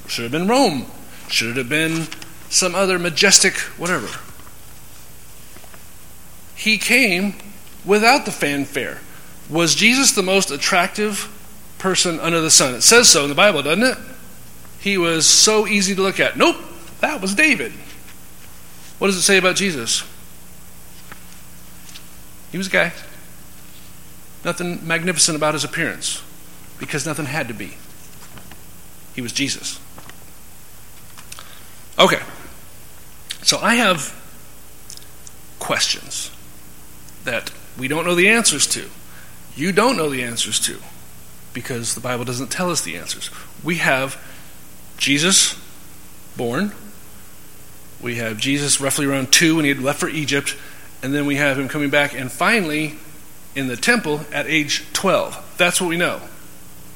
Should 0.08 0.24
have 0.24 0.32
been 0.32 0.48
Rome. 0.48 0.86
Should 1.28 1.50
it 1.50 1.56
have 1.56 1.68
been 1.68 2.08
some 2.50 2.74
other 2.74 2.98
majestic 2.98 3.54
whatever? 3.78 4.08
He 6.56 6.78
came 6.78 7.34
without 7.84 8.24
the 8.24 8.32
fanfare. 8.32 9.00
Was 9.48 9.74
Jesus 9.74 10.12
the 10.12 10.22
most 10.22 10.50
attractive 10.50 11.30
person 11.84 12.18
under 12.18 12.40
the 12.40 12.50
sun? 12.50 12.74
It 12.74 12.80
says 12.80 13.10
so 13.10 13.24
in 13.24 13.28
the 13.28 13.34
Bible, 13.34 13.62
doesn't 13.62 13.84
it? 13.84 13.98
He 14.80 14.96
was 14.96 15.26
so 15.26 15.66
easy 15.66 15.94
to 15.94 16.00
look 16.00 16.18
at. 16.18 16.34
Nope, 16.34 16.56
that 17.00 17.20
was 17.20 17.34
David. 17.34 17.72
What 18.98 19.08
does 19.08 19.16
it 19.16 19.22
say 19.22 19.36
about 19.36 19.54
Jesus? 19.54 20.02
He 22.50 22.56
was 22.56 22.68
a 22.68 22.70
guy. 22.70 22.92
Nothing 24.46 24.86
magnificent 24.86 25.36
about 25.36 25.52
his 25.52 25.62
appearance 25.62 26.22
because 26.78 27.04
nothing 27.04 27.26
had 27.26 27.48
to 27.48 27.54
be. 27.54 27.76
He 29.14 29.20
was 29.20 29.32
Jesus. 29.32 29.78
Okay. 31.98 32.22
So 33.42 33.58
I 33.58 33.74
have 33.74 34.18
questions 35.58 36.30
that 37.24 37.50
we 37.78 37.88
don't 37.88 38.06
know 38.06 38.14
the 38.14 38.28
answers 38.28 38.66
to. 38.68 38.88
You 39.54 39.70
don't 39.70 39.98
know 39.98 40.08
the 40.08 40.22
answers 40.22 40.58
to 40.60 40.78
because 41.54 41.94
the 41.94 42.00
Bible 42.00 42.26
doesn't 42.26 42.50
tell 42.50 42.70
us 42.70 42.82
the 42.82 42.96
answers. 42.96 43.30
We 43.62 43.76
have 43.76 44.22
Jesus 44.98 45.58
born. 46.36 46.72
We 48.02 48.16
have 48.16 48.36
Jesus 48.38 48.80
roughly 48.80 49.06
around 49.06 49.32
two 49.32 49.56
when 49.56 49.64
he 49.64 49.70
had 49.70 49.80
left 49.80 50.00
for 50.00 50.08
Egypt 50.10 50.56
and 51.04 51.12
then 51.12 51.26
we 51.26 51.36
have 51.36 51.58
him 51.58 51.68
coming 51.68 51.90
back, 51.90 52.18
and 52.18 52.32
finally 52.32 52.94
in 53.54 53.68
the 53.68 53.76
temple 53.76 54.22
at 54.32 54.46
age 54.46 54.90
12. 54.94 55.56
That's 55.58 55.78
what 55.78 55.90
we 55.90 55.98
know. 55.98 56.22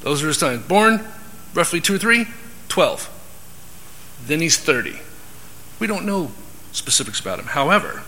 Those 0.01 0.23
are 0.23 0.27
his 0.27 0.39
times. 0.39 0.65
Born 0.65 1.05
roughly 1.53 1.79
two 1.79 1.93
or 1.93 1.99
three, 1.99 2.25
12. 2.69 3.07
Then 4.25 4.41
he's 4.41 4.57
30. 4.57 4.99
We 5.79 5.85
don't 5.85 6.07
know 6.07 6.31
specifics 6.71 7.19
about 7.19 7.37
him. 7.37 7.45
However, 7.45 8.01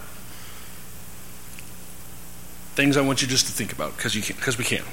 things 2.74 2.98
I 2.98 3.02
want 3.02 3.22
you 3.22 3.28
just 3.28 3.46
to 3.46 3.52
think 3.52 3.72
about 3.72 3.96
because 3.96 4.16
we 4.58 4.64
can. 4.64 4.84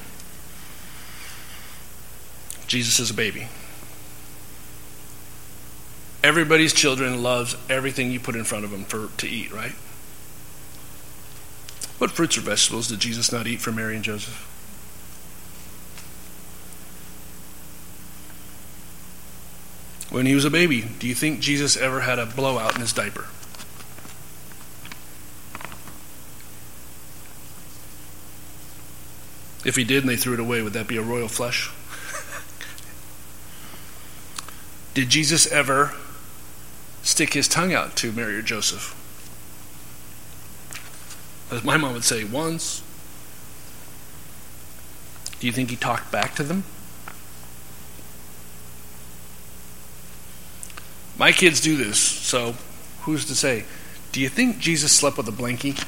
Jesus 2.69 3.01
is 3.01 3.11
a 3.11 3.15
baby. 3.15 3.49
Everybody's 6.23 6.73
children 6.73 7.23
loves 7.23 7.57
everything 7.71 8.11
you 8.11 8.21
put 8.21 8.37
in 8.37 8.45
front 8.45 8.65
of 8.65 8.71
them 8.71 8.85
for 8.85 9.09
to 9.19 9.29
eat, 9.29 9.53
right? 9.53 9.73
What 11.99 12.11
fruits 12.11 12.37
or 12.37 12.43
vegetables 12.43 12.89
did 12.89 13.01
Jesus 13.01 13.33
not 13.33 13.47
eat 13.47 13.61
for 13.61 13.73
Mary 13.73 13.97
and 13.97 14.05
Joseph? 14.05 14.45
When 20.11 20.27
he 20.27 20.35
was 20.35 20.45
a 20.45 20.51
baby, 20.51 20.83
do 20.99 21.09
you 21.09 21.15
think 21.15 21.41
Jesus 21.41 21.77
ever 21.77 22.01
had 22.01 22.19
a 22.19 22.27
blowout 22.27 22.75
in 22.75 22.81
his 22.81 22.93
diaper? 22.93 23.27
If 29.65 29.77
he 29.77 29.85
did 29.85 30.03
and 30.03 30.09
they 30.09 30.17
threw 30.17 30.35
it 30.35 30.41
away, 30.41 30.63
would 30.63 30.75
that 30.75 30.87
be 30.87 30.97
a 30.97 31.03
royal 31.03 31.29
flush? 31.29 31.71
Did 34.99 35.11
Jesus 35.11 35.47
ever 35.53 35.95
stick 37.05 37.35
his 37.35 37.47
tongue 37.47 37.73
out 37.73 37.95
to 37.99 38.11
Mary 38.11 38.35
or 38.35 38.43
Joseph? 38.43 38.97
As 41.53 41.63
my 41.63 41.77
mom 41.77 41.93
would 41.93 42.03
say, 42.03 42.25
once. 42.25 42.83
Do 45.39 45.47
you 45.47 45.53
think 45.53 45.71
he 45.71 45.77
talked 45.77 46.11
back 46.11 46.35
to 46.35 46.43
them? 46.43 46.65
My 51.17 51.31
kids 51.31 51.61
do 51.61 51.77
this, 51.77 52.01
so 52.01 52.57
who's 53.03 53.25
to 53.27 53.37
say? 53.37 53.67
Do 54.11 54.21
you 54.21 54.29
think 54.29 54.59
Jesus 54.59 54.91
slept 54.91 55.17
with 55.17 55.29
a 55.29 55.31
blankie? 55.31 55.81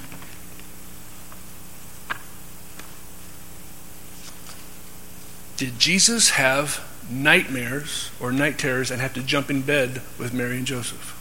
Did 5.57 5.81
Jesus 5.81 6.31
have 6.31 6.87
nightmares 7.11 8.11
or 8.20 8.33
night 8.33 8.59
terrors 8.59 8.90
and 8.90 9.01
have 9.01 9.14
to 9.14 9.23
jump 9.23 9.51
in 9.51 9.62
bed 9.62 10.03
with 10.18 10.33
Mary 10.33 10.59
and 10.59 10.66
Joseph? 10.66 11.16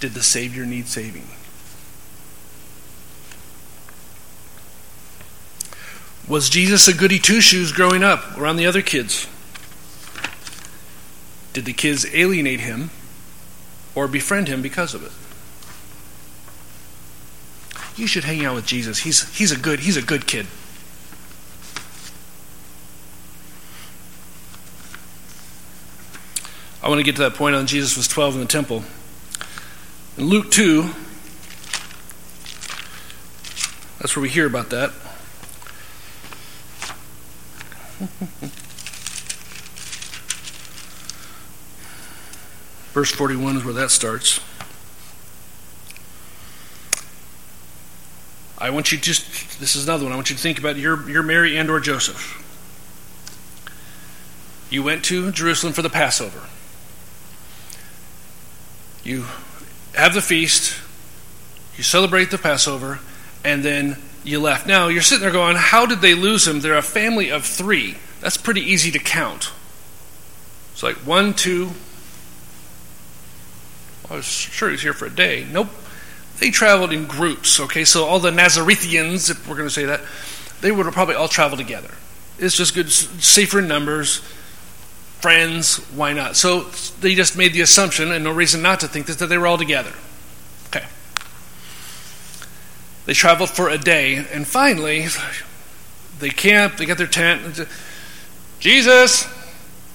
Did 0.00 0.12
the 0.12 0.22
Savior 0.22 0.66
need 0.66 0.86
saving? 0.86 1.28
Was 6.26 6.48
Jesus 6.48 6.88
a 6.88 6.94
goody 6.94 7.18
two 7.18 7.40
shoes 7.40 7.70
growing 7.72 8.02
up 8.02 8.36
around 8.38 8.56
the 8.56 8.66
other 8.66 8.82
kids? 8.82 9.26
Did 11.52 11.66
the 11.66 11.72
kids 11.72 12.06
alienate 12.14 12.60
him 12.60 12.90
or 13.94 14.08
befriend 14.08 14.48
him 14.48 14.60
because 14.60 14.94
of 14.94 15.04
it? 15.04 15.12
You 17.96 18.06
should 18.06 18.24
hang 18.24 18.44
out 18.44 18.56
with 18.56 18.66
Jesus. 18.66 19.00
He's, 19.00 19.32
he's, 19.36 19.52
a, 19.52 19.56
good, 19.56 19.80
he's 19.80 19.96
a 19.96 20.02
good 20.02 20.26
kid. 20.26 20.46
I 26.84 26.88
want 26.88 26.98
to 26.98 27.02
get 27.02 27.16
to 27.16 27.22
that 27.22 27.32
point 27.32 27.56
on 27.56 27.66
Jesus 27.66 27.96
was 27.96 28.06
12 28.06 28.34
in 28.34 28.40
the 28.40 28.46
temple. 28.46 28.84
In 30.18 30.26
Luke 30.26 30.50
2, 30.50 30.82
that's 33.98 34.14
where 34.14 34.20
we 34.20 34.28
hear 34.28 34.46
about 34.46 34.68
that. 34.68 34.90
Verse 42.92 43.10
41 43.12 43.56
is 43.56 43.64
where 43.64 43.72
that 43.72 43.90
starts. 43.90 44.40
I 48.58 48.68
want 48.68 48.92
you 48.92 48.98
to 48.98 49.04
just, 49.04 49.58
this 49.58 49.74
is 49.74 49.84
another 49.84 50.04
one. 50.04 50.12
I 50.12 50.16
want 50.16 50.28
you 50.28 50.36
to 50.36 50.42
think 50.42 50.58
about 50.58 50.76
your, 50.76 51.08
your 51.08 51.22
Mary 51.22 51.56
and 51.56 51.70
or 51.70 51.80
Joseph. 51.80 52.42
You 54.68 54.82
went 54.82 55.02
to 55.06 55.32
Jerusalem 55.32 55.72
for 55.72 55.80
the 55.80 55.88
Passover. 55.88 56.42
You 59.04 59.26
have 59.94 60.14
the 60.14 60.22
feast, 60.22 60.80
you 61.76 61.84
celebrate 61.84 62.30
the 62.30 62.38
Passover, 62.38 63.00
and 63.44 63.62
then 63.62 63.98
you 64.24 64.40
left. 64.40 64.66
Now, 64.66 64.88
you're 64.88 65.02
sitting 65.02 65.22
there 65.22 65.30
going, 65.30 65.56
How 65.56 65.86
did 65.86 66.00
they 66.00 66.14
lose 66.14 66.48
him? 66.48 66.60
They're 66.60 66.76
a 66.76 66.82
family 66.82 67.30
of 67.30 67.44
three. 67.44 67.96
That's 68.20 68.38
pretty 68.38 68.62
easy 68.62 68.90
to 68.92 68.98
count. 68.98 69.52
It's 70.72 70.82
like 70.82 70.96
one, 70.96 71.34
two. 71.34 71.70
I 74.10 74.16
was 74.16 74.24
sure 74.24 74.68
he 74.68 74.72
was 74.72 74.82
here 74.82 74.94
for 74.94 75.06
a 75.06 75.10
day. 75.10 75.46
Nope. 75.50 75.68
They 76.38 76.50
traveled 76.50 76.92
in 76.92 77.06
groups, 77.06 77.60
okay? 77.60 77.84
So 77.84 78.04
all 78.06 78.18
the 78.18 78.32
Nazarethians, 78.32 79.30
if 79.30 79.48
we're 79.48 79.56
going 79.56 79.68
to 79.68 79.74
say 79.74 79.84
that, 79.84 80.00
they 80.60 80.72
would 80.72 80.86
have 80.86 80.94
probably 80.94 81.14
all 81.14 81.28
traveled 81.28 81.60
together. 81.60 81.92
It's 82.38 82.56
just 82.56 82.74
good, 82.74 82.90
safer 82.90 83.60
in 83.60 83.68
numbers, 83.68 84.20
friends, 85.24 85.78
why 85.96 86.12
not? 86.12 86.36
So 86.36 86.64
they 87.00 87.14
just 87.14 87.34
made 87.34 87.54
the 87.54 87.62
assumption, 87.62 88.12
and 88.12 88.22
no 88.22 88.30
reason 88.30 88.60
not 88.60 88.80
to 88.80 88.88
think 88.88 89.06
this, 89.06 89.16
that 89.16 89.28
they 89.28 89.38
were 89.38 89.46
all 89.46 89.56
together. 89.56 89.94
Okay. 90.66 90.84
They 93.06 93.14
traveled 93.14 93.48
for 93.48 93.70
a 93.70 93.78
day, 93.78 94.16
and 94.16 94.46
finally, 94.46 95.06
they 96.18 96.28
camped, 96.28 96.76
they 96.76 96.84
got 96.84 96.98
their 96.98 97.06
tent. 97.06 97.58
Jesus, 98.58 99.26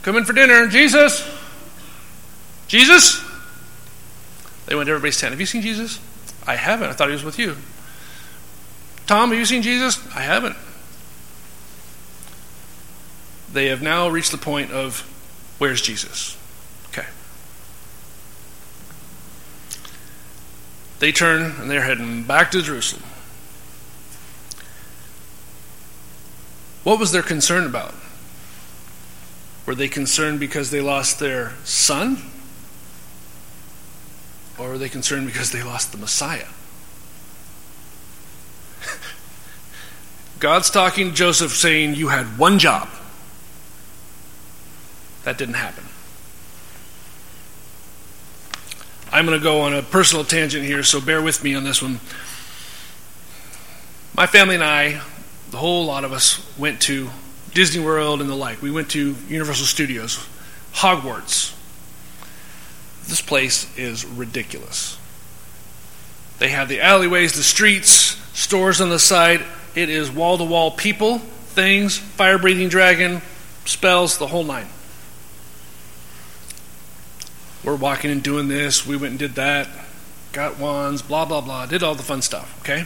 come 0.01 0.17
in 0.17 0.25
for 0.25 0.33
dinner. 0.33 0.65
Jesus, 0.65 1.23
Jesus. 2.67 3.23
They 4.65 4.73
went 4.73 4.87
to 4.87 4.93
everybody's 4.93 5.19
tent. 5.19 5.29
Have 5.29 5.39
you 5.39 5.45
seen 5.45 5.61
Jesus? 5.61 5.99
I 6.47 6.55
haven't. 6.55 6.89
I 6.89 6.93
thought 6.93 7.09
he 7.09 7.13
was 7.13 7.23
with 7.23 7.37
you. 7.37 7.55
Tom, 9.05 9.29
have 9.29 9.37
you 9.37 9.45
seen 9.45 9.61
Jesus? 9.61 9.99
I 10.15 10.21
haven't. 10.21 10.55
They 13.53 13.67
have 13.67 13.83
now 13.83 14.09
reached 14.09 14.31
the 14.31 14.39
point 14.39 14.71
of 14.71 15.05
where's 15.59 15.81
Jesus? 15.81 16.35
Okay. 16.87 17.05
They 20.97 21.11
turn 21.11 21.53
and 21.59 21.69
they're 21.69 21.83
heading 21.83 22.23
back 22.23 22.49
to 22.51 22.61
Jerusalem. 22.61 23.03
What 26.83 26.97
was 26.99 27.11
their 27.11 27.21
concern 27.21 27.65
about? 27.65 27.93
Were 29.65 29.75
they 29.75 29.87
concerned 29.87 30.39
because 30.39 30.71
they 30.71 30.81
lost 30.81 31.19
their 31.19 31.53
son? 31.63 32.17
Or 34.57 34.69
were 34.69 34.77
they 34.77 34.89
concerned 34.89 35.27
because 35.27 35.51
they 35.51 35.61
lost 35.61 35.91
the 35.91 35.97
Messiah? 35.99 36.47
God's 40.39 40.69
talking 40.71 41.09
to 41.09 41.15
Joseph 41.15 41.51
saying, 41.51 41.93
You 41.95 42.07
had 42.07 42.37
one 42.37 42.57
job. 42.59 42.89
That 45.29 45.37
didn't 45.37 45.57
happen. 45.57 45.83
I'm 49.11 49.27
going 49.27 49.37
to 49.37 49.43
go 49.43 49.61
on 49.61 49.75
a 49.75 49.83
personal 49.83 50.25
tangent 50.25 50.65
here, 50.65 50.81
so 50.81 50.99
bear 50.99 51.21
with 51.21 51.43
me 51.43 51.53
on 51.53 51.63
this 51.63 51.83
one. 51.83 51.99
My 54.17 54.25
family 54.25 54.55
and 54.55 54.63
I, 54.63 55.03
the 55.51 55.57
whole 55.57 55.85
lot 55.85 56.03
of 56.03 56.13
us, 56.13 56.43
went 56.57 56.81
to 56.81 57.11
Disney 57.53 57.79
World 57.79 58.21
and 58.21 58.27
the 58.27 58.33
like. 58.33 58.63
We 58.63 58.71
went 58.71 58.89
to 58.89 59.15
Universal 59.27 59.67
Studios, 59.67 60.17
Hogwarts. 60.73 61.55
This 63.07 63.21
place 63.21 63.71
is 63.77 64.07
ridiculous. 64.07 64.97
They 66.39 66.49
have 66.49 66.69
the 66.69 66.81
alleyways, 66.81 67.33
the 67.33 67.43
streets, 67.43 68.17
stores 68.33 68.81
on 68.81 68.89
the 68.89 68.97
side. 68.97 69.45
It 69.75 69.89
is 69.89 70.09
wall 70.09 70.39
to 70.39 70.43
wall 70.43 70.71
people, 70.71 71.19
things, 71.19 71.99
fire 71.99 72.39
breathing 72.39 72.69
dragon, 72.69 73.21
spells, 73.65 74.17
the 74.17 74.25
whole 74.25 74.43
nine 74.43 74.69
we're 77.63 77.75
walking 77.75 78.11
and 78.11 78.23
doing 78.23 78.47
this. 78.47 78.85
We 78.85 78.95
went 78.95 79.11
and 79.11 79.19
did 79.19 79.35
that, 79.35 79.67
got 80.31 80.57
wands, 80.57 81.01
blah, 81.01 81.25
blah, 81.25 81.41
blah, 81.41 81.65
did 81.65 81.83
all 81.83 81.95
the 81.95 82.03
fun 82.03 82.21
stuff, 82.21 82.59
okay? 82.61 82.85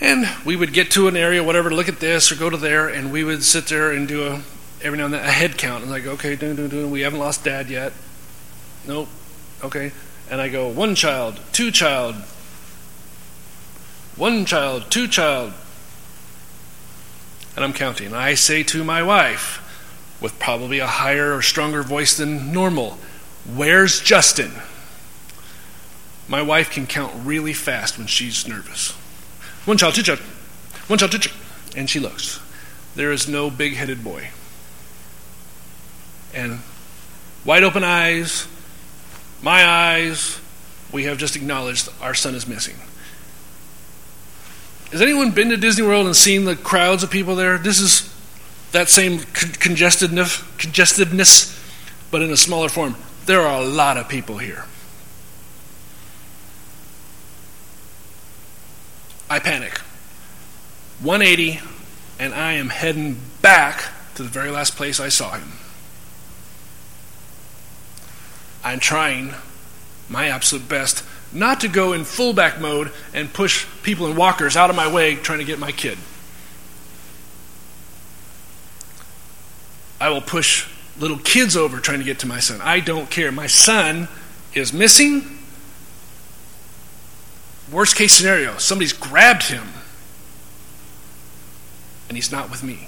And 0.00 0.26
we 0.44 0.56
would 0.56 0.72
get 0.72 0.90
to 0.92 1.08
an 1.08 1.16
area, 1.16 1.42
whatever, 1.42 1.70
to 1.70 1.74
look 1.74 1.88
at 1.88 2.00
this 2.00 2.30
or 2.30 2.34
go 2.34 2.50
to 2.50 2.56
there, 2.56 2.88
and 2.88 3.12
we 3.12 3.24
would 3.24 3.42
sit 3.42 3.66
there 3.66 3.92
and 3.92 4.06
do 4.06 4.26
a, 4.26 4.42
every 4.82 4.98
now 4.98 5.06
and 5.06 5.14
then, 5.14 5.24
a 5.24 5.30
head 5.30 5.56
count. 5.56 5.82
And 5.82 5.90
like, 5.90 6.06
okay, 6.06 6.36
dun, 6.36 6.56
dun, 6.56 6.68
dun, 6.68 6.90
we 6.90 7.02
haven't 7.02 7.20
lost 7.20 7.44
dad 7.44 7.70
yet. 7.70 7.92
Nope. 8.86 9.08
Okay. 9.62 9.92
And 10.30 10.40
I 10.40 10.48
go, 10.48 10.68
one 10.68 10.94
child, 10.94 11.40
two 11.52 11.70
child, 11.70 12.16
one 14.16 14.44
child, 14.44 14.90
two 14.90 15.08
child. 15.08 15.52
And 17.56 17.64
I'm 17.64 17.72
counting. 17.72 18.12
I 18.12 18.34
say 18.34 18.62
to 18.64 18.84
my 18.84 19.02
wife, 19.02 19.60
with 20.20 20.38
probably 20.38 20.78
a 20.78 20.86
higher 20.86 21.34
or 21.34 21.42
stronger 21.42 21.82
voice 21.82 22.16
than 22.16 22.52
normal. 22.52 22.98
Where's 23.46 24.00
Justin? 24.00 24.52
My 26.28 26.40
wife 26.42 26.70
can 26.70 26.86
count 26.86 27.12
really 27.24 27.52
fast 27.52 27.98
when 27.98 28.06
she's 28.06 28.48
nervous. 28.48 28.92
One 29.66 29.76
child, 29.76 29.94
two 29.94 30.02
child, 30.02 30.20
one 30.88 30.98
child, 30.98 31.12
two 31.12 31.18
child. 31.18 31.36
And 31.76 31.90
she 31.90 31.98
looks. 31.98 32.40
There 32.94 33.12
is 33.12 33.28
no 33.28 33.50
big 33.50 33.74
headed 33.74 34.02
boy. 34.02 34.28
And 36.32 36.60
wide 37.44 37.64
open 37.64 37.84
eyes, 37.84 38.46
my 39.42 39.64
eyes, 39.64 40.40
we 40.92 41.04
have 41.04 41.18
just 41.18 41.36
acknowledged 41.36 41.88
our 42.00 42.14
son 42.14 42.34
is 42.34 42.46
missing. 42.46 42.76
Has 44.92 45.02
anyone 45.02 45.32
been 45.32 45.50
to 45.50 45.56
Disney 45.56 45.84
World 45.84 46.06
and 46.06 46.14
seen 46.14 46.44
the 46.44 46.54
crowds 46.54 47.02
of 47.02 47.10
people 47.10 47.34
there? 47.34 47.58
This 47.58 47.80
is 47.80 48.13
that 48.74 48.88
same 48.88 49.20
congestedness, 49.20 51.60
but 52.10 52.22
in 52.22 52.32
a 52.32 52.36
smaller 52.36 52.68
form. 52.68 52.96
There 53.24 53.40
are 53.40 53.62
a 53.62 53.64
lot 53.64 53.96
of 53.96 54.08
people 54.08 54.38
here. 54.38 54.64
I 59.30 59.38
panic. 59.38 59.78
180, 61.00 61.60
and 62.18 62.34
I 62.34 62.54
am 62.54 62.68
heading 62.68 63.20
back 63.40 63.84
to 64.16 64.24
the 64.24 64.28
very 64.28 64.50
last 64.50 64.74
place 64.74 64.98
I 64.98 65.08
saw 65.08 65.34
him. 65.34 65.52
I'm 68.64 68.80
trying 68.80 69.34
my 70.08 70.30
absolute 70.30 70.68
best 70.68 71.04
not 71.32 71.60
to 71.60 71.68
go 71.68 71.92
in 71.92 72.04
fullback 72.04 72.60
mode 72.60 72.90
and 73.12 73.32
push 73.32 73.66
people 73.84 74.08
in 74.08 74.16
walkers 74.16 74.56
out 74.56 74.68
of 74.68 74.74
my 74.74 74.92
way 74.92 75.14
trying 75.14 75.38
to 75.38 75.44
get 75.44 75.60
my 75.60 75.70
kid. 75.70 75.96
I 80.04 80.10
will 80.10 80.20
push 80.20 80.68
little 80.98 81.16
kids 81.16 81.56
over 81.56 81.80
trying 81.80 82.00
to 82.00 82.04
get 82.04 82.18
to 82.18 82.26
my 82.26 82.38
son. 82.38 82.60
I 82.60 82.80
don't 82.80 83.08
care. 83.08 83.32
My 83.32 83.46
son 83.46 84.06
is 84.52 84.70
missing. 84.70 85.38
Worst 87.72 87.96
case 87.96 88.12
scenario, 88.12 88.58
somebody's 88.58 88.92
grabbed 88.92 89.44
him 89.44 89.66
and 92.10 92.18
he's 92.18 92.30
not 92.30 92.50
with 92.50 92.62
me. 92.62 92.86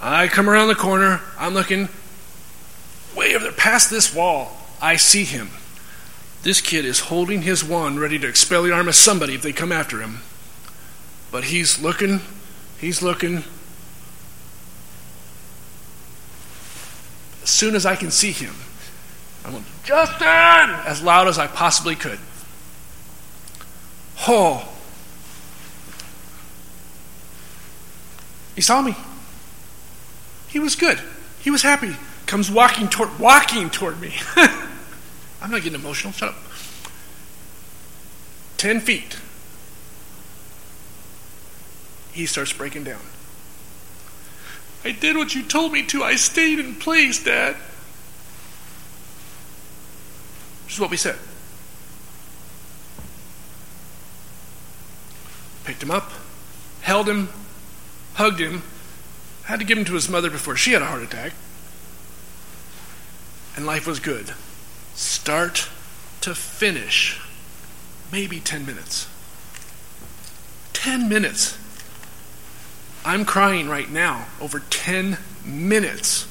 I 0.00 0.28
come 0.28 0.48
around 0.48 0.68
the 0.68 0.74
corner, 0.74 1.20
I'm 1.38 1.52
looking 1.52 1.90
way 3.14 3.34
over 3.34 3.44
there 3.44 3.52
past 3.52 3.90
this 3.90 4.14
wall. 4.14 4.56
I 4.80 4.96
see 4.96 5.24
him. 5.24 5.50
This 6.44 6.62
kid 6.62 6.86
is 6.86 6.98
holding 7.00 7.42
his 7.42 7.62
wand 7.62 8.00
ready 8.00 8.18
to 8.20 8.26
expel 8.26 8.62
the 8.62 8.72
arm 8.72 8.88
of 8.88 8.94
somebody 8.94 9.34
if 9.34 9.42
they 9.42 9.52
come 9.52 9.70
after 9.70 10.00
him. 10.00 10.20
But 11.30 11.44
he's 11.44 11.78
looking, 11.78 12.22
he's 12.78 13.02
looking. 13.02 13.44
As 17.48 17.54
soon 17.54 17.74
as 17.74 17.86
I 17.86 17.96
can 17.96 18.10
see 18.10 18.30
him, 18.30 18.54
I 19.42 19.48
went, 19.48 19.64
Justin! 19.82 20.28
As 20.86 21.02
loud 21.02 21.28
as 21.28 21.38
I 21.38 21.46
possibly 21.46 21.94
could. 21.94 22.18
Oh. 24.28 24.68
He 28.54 28.60
saw 28.60 28.82
me. 28.82 28.94
He 30.48 30.58
was 30.58 30.76
good. 30.76 31.00
He 31.40 31.50
was 31.50 31.62
happy. 31.62 31.96
Comes 32.26 32.50
walking 32.50 32.86
toward 32.86 33.18
walking 33.18 33.70
toward 33.70 33.98
me. 33.98 34.14
I'm 34.36 35.50
not 35.50 35.62
getting 35.62 35.80
emotional. 35.80 36.12
Shut 36.12 36.28
up. 36.28 36.36
Ten 38.58 38.78
feet. 38.78 39.16
He 42.12 42.26
starts 42.26 42.52
breaking 42.52 42.84
down. 42.84 43.00
I 44.88 44.92
did 44.92 45.18
what 45.18 45.34
you 45.34 45.42
told 45.42 45.72
me 45.72 45.82
to. 45.88 46.02
I 46.02 46.16
stayed 46.16 46.58
in 46.58 46.74
place, 46.74 47.22
Dad. 47.22 47.56
This 50.64 50.74
is 50.76 50.80
what 50.80 50.88
we 50.88 50.96
said. 50.96 51.18
Picked 55.64 55.82
him 55.82 55.90
up, 55.90 56.10
held 56.80 57.06
him, 57.06 57.28
hugged 58.14 58.40
him, 58.40 58.62
had 59.44 59.58
to 59.58 59.66
give 59.66 59.76
him 59.76 59.84
to 59.84 59.92
his 59.92 60.08
mother 60.08 60.30
before 60.30 60.56
she 60.56 60.72
had 60.72 60.80
a 60.80 60.86
heart 60.86 61.02
attack. 61.02 61.34
And 63.56 63.66
life 63.66 63.86
was 63.86 64.00
good. 64.00 64.32
Start 64.94 65.68
to 66.22 66.34
finish, 66.34 67.20
maybe 68.10 68.40
10 68.40 68.64
minutes. 68.64 69.06
10 70.72 71.10
minutes. 71.10 71.58
I'm 73.04 73.24
crying 73.24 73.68
right 73.68 73.90
now 73.90 74.26
over 74.40 74.60
10 74.60 75.18
minutes. 75.44 76.26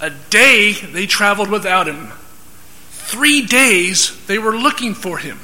A 0.00 0.10
day 0.30 0.72
they 0.72 1.06
traveled 1.06 1.50
without 1.50 1.86
him. 1.88 2.12
Three 2.90 3.44
days 3.46 4.24
they 4.26 4.38
were 4.38 4.56
looking 4.56 4.94
for 4.94 5.18
him. 5.18 5.38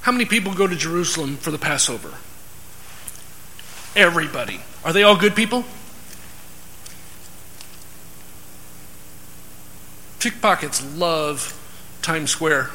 How 0.00 0.12
many 0.12 0.24
people 0.24 0.54
go 0.54 0.66
to 0.66 0.74
Jerusalem 0.74 1.36
for 1.36 1.50
the 1.50 1.58
Passover? 1.58 2.14
Everybody. 3.94 4.60
Are 4.84 4.92
they 4.92 5.02
all 5.02 5.16
good 5.16 5.36
people? 5.36 5.64
Pickpockets 10.18 10.82
love 10.96 11.54
Times 12.02 12.30
Square, 12.30 12.70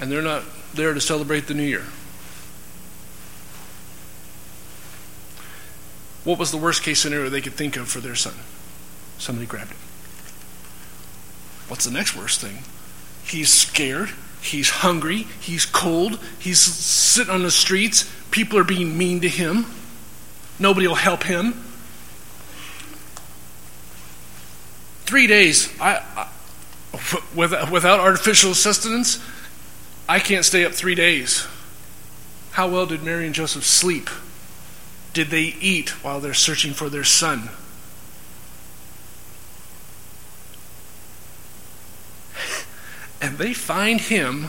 and 0.00 0.10
they're 0.10 0.22
not 0.22 0.42
there 0.74 0.94
to 0.94 1.00
celebrate 1.00 1.46
the 1.46 1.54
new 1.54 1.62
year. 1.62 1.84
What 6.24 6.38
was 6.38 6.50
the 6.50 6.58
worst 6.58 6.82
case 6.82 7.00
scenario 7.00 7.30
they 7.30 7.40
could 7.40 7.54
think 7.54 7.76
of 7.76 7.88
for 7.88 8.00
their 8.00 8.14
son? 8.14 8.34
Somebody 9.18 9.46
grabbed 9.46 9.70
him. 9.70 9.78
What's 11.68 11.84
the 11.84 11.90
next 11.90 12.16
worst 12.16 12.40
thing? 12.40 12.58
He's 13.24 13.52
scared. 13.52 14.10
He's 14.40 14.70
hungry. 14.70 15.26
He's 15.40 15.66
cold. 15.66 16.18
He's 16.38 16.60
sitting 16.60 17.32
on 17.32 17.42
the 17.42 17.50
streets. 17.50 18.10
People 18.30 18.58
are 18.58 18.64
being 18.64 18.96
mean 18.96 19.20
to 19.20 19.28
him. 19.28 19.66
Nobody 20.58 20.86
will 20.86 20.94
help 20.96 21.24
him. 21.24 21.52
Three 25.04 25.26
days. 25.26 25.72
I, 25.80 26.02
I 26.16 26.28
without, 27.34 27.70
without 27.70 28.00
artificial 28.00 28.54
sustenance, 28.54 29.22
I 30.08 30.18
can't 30.20 30.44
stay 30.44 30.64
up 30.64 30.72
three 30.72 30.94
days. 30.94 31.46
How 32.52 32.66
well 32.68 32.86
did 32.86 33.02
Mary 33.02 33.26
and 33.26 33.34
Joseph 33.34 33.64
sleep? 33.64 34.08
Did 35.12 35.28
they 35.28 35.54
eat 35.60 35.90
while 36.02 36.18
they're 36.18 36.32
searching 36.32 36.72
for 36.72 36.88
their 36.88 37.04
son? 37.04 37.50
and 43.20 43.36
they 43.36 43.52
find 43.52 44.00
him. 44.00 44.46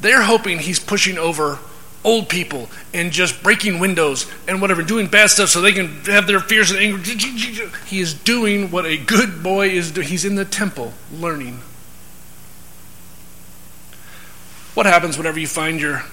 They're 0.00 0.22
hoping 0.22 0.60
he's 0.60 0.78
pushing 0.78 1.18
over 1.18 1.58
old 2.04 2.28
people 2.28 2.70
and 2.94 3.12
just 3.12 3.42
breaking 3.42 3.80
windows 3.80 4.30
and 4.46 4.62
whatever, 4.62 4.82
doing 4.82 5.08
bad 5.08 5.28
stuff 5.28 5.50
so 5.50 5.60
they 5.60 5.72
can 5.72 5.88
have 6.04 6.26
their 6.26 6.40
fears 6.40 6.70
and 6.70 6.80
anger. 6.80 6.98
He 7.86 8.00
is 8.00 8.14
doing 8.14 8.70
what 8.70 8.86
a 8.86 8.96
good 8.96 9.42
boy 9.42 9.68
is 9.68 9.90
doing. 9.90 10.06
He's 10.06 10.24
in 10.24 10.36
the 10.36 10.46
temple 10.46 10.94
learning. 11.12 11.60
What 14.78 14.86
happens 14.86 15.18
whenever 15.18 15.40
you 15.40 15.48
find 15.48 15.80
your 15.80 16.04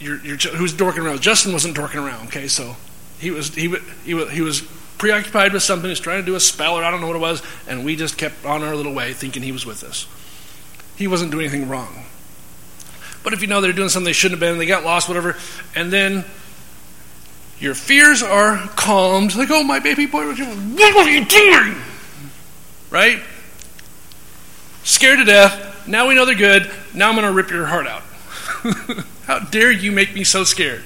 your, 0.00 0.18
your 0.24 0.36
who's 0.36 0.72
dorking 0.72 1.04
around? 1.04 1.20
Justin 1.20 1.52
wasn't 1.52 1.76
dorking 1.76 2.00
around. 2.00 2.26
Okay, 2.26 2.48
so 2.48 2.74
he 3.20 3.30
was 3.30 3.54
he 3.54 3.72
he 4.04 4.12
was, 4.12 4.28
he 4.32 4.40
was 4.40 4.62
preoccupied 4.98 5.52
with 5.52 5.62
something, 5.62 5.88
he's 5.88 6.00
trying 6.00 6.20
to 6.20 6.26
do 6.26 6.34
a 6.34 6.40
spell 6.40 6.74
or 6.74 6.82
I 6.82 6.90
don't 6.90 7.00
know 7.00 7.06
what 7.06 7.14
it 7.14 7.20
was, 7.20 7.44
and 7.68 7.84
we 7.84 7.94
just 7.94 8.18
kept 8.18 8.44
on 8.44 8.64
our 8.64 8.74
little 8.74 8.92
way 8.92 9.12
thinking 9.12 9.44
he 9.44 9.52
was 9.52 9.64
with 9.64 9.84
us. 9.84 10.08
He 10.96 11.06
wasn't 11.06 11.30
doing 11.30 11.46
anything 11.46 11.68
wrong. 11.68 12.06
But 13.22 13.34
if 13.34 13.40
you 13.40 13.46
know 13.46 13.60
they're 13.60 13.72
doing 13.72 13.88
something 13.88 14.06
they 14.06 14.12
shouldn't 14.12 14.40
have 14.40 14.50
been, 14.50 14.58
they 14.58 14.66
got 14.66 14.82
lost, 14.82 15.06
whatever, 15.06 15.36
and 15.76 15.92
then 15.92 16.24
your 17.60 17.74
fears 17.74 18.20
are 18.20 18.66
calmed, 18.74 19.36
like, 19.36 19.52
oh, 19.52 19.62
my 19.62 19.78
baby 19.78 20.06
boy, 20.06 20.26
what 20.26 20.40
are 20.40 21.08
you 21.08 21.24
doing? 21.24 21.76
Right? 22.90 23.20
Scared 24.86 25.18
to 25.18 25.24
death. 25.24 25.88
Now 25.88 26.06
we 26.06 26.14
know 26.14 26.24
they're 26.24 26.36
good. 26.36 26.70
Now 26.94 27.08
I'm 27.08 27.16
going 27.16 27.26
to 27.26 27.32
rip 27.32 27.50
your 27.50 27.66
heart 27.66 27.88
out. 27.88 28.02
How 29.26 29.40
dare 29.40 29.72
you 29.72 29.90
make 29.90 30.14
me 30.14 30.22
so 30.22 30.44
scared? 30.44 30.84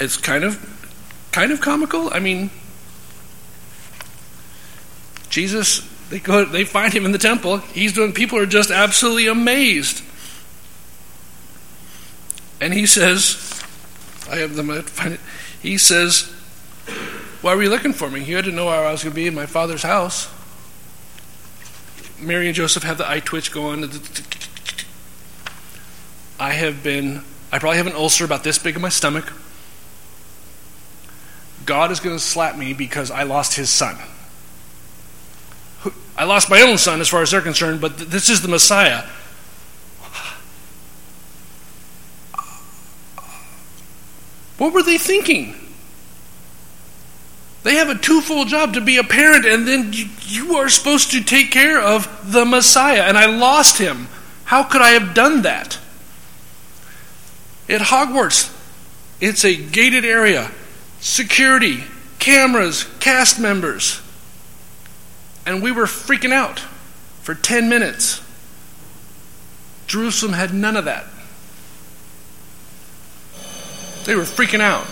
it's 0.00 0.16
kind 0.16 0.44
of 0.44 1.28
kind 1.30 1.52
of 1.52 1.60
comical. 1.60 2.12
I 2.12 2.18
mean, 2.18 2.50
Jesus, 5.28 5.86
they 6.08 6.18
go, 6.18 6.44
they 6.46 6.64
find 6.64 6.92
him 6.92 7.04
in 7.04 7.12
the 7.12 7.18
temple. 7.18 7.58
He's 7.58 7.92
doing. 7.92 8.12
People 8.12 8.38
are 8.38 8.46
just 8.46 8.70
absolutely 8.70 9.28
amazed, 9.28 10.02
and 12.60 12.72
he 12.72 12.86
says, 12.86 13.62
"I 14.30 14.36
have 14.36 14.56
them. 14.56 14.70
Find 14.82 15.14
it." 15.14 15.20
He 15.60 15.78
says, 15.78 16.32
"Why 17.42 17.54
were 17.54 17.62
you 17.62 17.70
looking 17.70 17.92
for 17.92 18.08
me? 18.08 18.22
You 18.24 18.36
had 18.36 18.46
to 18.46 18.52
know 18.52 18.66
where 18.66 18.86
I 18.86 18.92
was 18.92 19.02
going 19.02 19.12
to 19.12 19.16
be 19.16 19.26
in 19.26 19.34
my 19.34 19.46
father's 19.46 19.82
house." 19.82 20.28
Mary 22.18 22.46
and 22.46 22.54
Joseph 22.54 22.84
have 22.84 22.98
the 22.98 23.08
eye 23.08 23.20
twitch 23.20 23.52
going. 23.52 23.90
I 26.38 26.52
have 26.52 26.82
been. 26.82 27.22
I 27.50 27.58
probably 27.58 27.76
have 27.76 27.86
an 27.86 27.94
ulcer 27.94 28.24
about 28.24 28.44
this 28.44 28.58
big 28.58 28.76
in 28.76 28.82
my 28.82 28.88
stomach. 28.88 29.32
God 31.66 31.90
is 31.90 32.00
going 32.00 32.16
to 32.16 32.22
slap 32.22 32.56
me 32.56 32.72
because 32.72 33.10
I 33.10 33.24
lost 33.24 33.54
his 33.54 33.70
son. 33.70 33.98
I 36.16 36.24
lost 36.24 36.50
my 36.50 36.62
own 36.62 36.78
son 36.78 37.00
as 37.00 37.08
far 37.08 37.22
as 37.22 37.30
they're 37.30 37.40
concerned, 37.40 37.80
but 37.80 37.98
this 37.98 38.28
is 38.28 38.42
the 38.42 38.48
Messiah. 38.48 39.04
What 44.58 44.72
were 44.72 44.82
they 44.82 44.98
thinking? 44.98 45.71
They 47.62 47.76
have 47.76 47.88
a 47.88 47.94
twofold 47.94 48.48
job 48.48 48.74
to 48.74 48.80
be 48.80 48.96
a 48.96 49.04
parent, 49.04 49.46
and 49.46 49.66
then 49.66 49.92
you 50.26 50.56
are 50.56 50.68
supposed 50.68 51.12
to 51.12 51.22
take 51.22 51.50
care 51.50 51.80
of 51.80 52.32
the 52.32 52.44
Messiah, 52.44 53.02
and 53.02 53.16
I 53.16 53.26
lost 53.26 53.78
him. 53.78 54.08
How 54.44 54.64
could 54.64 54.82
I 54.82 54.90
have 54.90 55.14
done 55.14 55.42
that? 55.42 55.78
At 57.68 57.80
Hogwarts, 57.80 58.52
it's 59.20 59.44
a 59.44 59.54
gated 59.54 60.04
area 60.04 60.50
security, 61.00 61.84
cameras, 62.18 62.86
cast 63.00 63.40
members. 63.40 64.00
And 65.44 65.62
we 65.62 65.72
were 65.72 65.86
freaking 65.86 66.32
out 66.32 66.60
for 67.22 67.34
10 67.34 67.68
minutes. 67.68 68.22
Jerusalem 69.88 70.32
had 70.32 70.54
none 70.54 70.76
of 70.76 70.84
that. 70.84 71.06
They 74.04 74.14
were 74.14 74.22
freaking 74.22 74.60
out. 74.60 74.86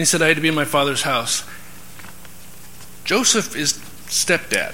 He 0.00 0.04
said, 0.04 0.22
I 0.22 0.28
had 0.28 0.36
to 0.36 0.42
be 0.42 0.48
in 0.48 0.54
my 0.54 0.64
father's 0.64 1.02
house. 1.02 1.44
Joseph 3.04 3.56
is 3.56 3.74
stepdad, 4.06 4.72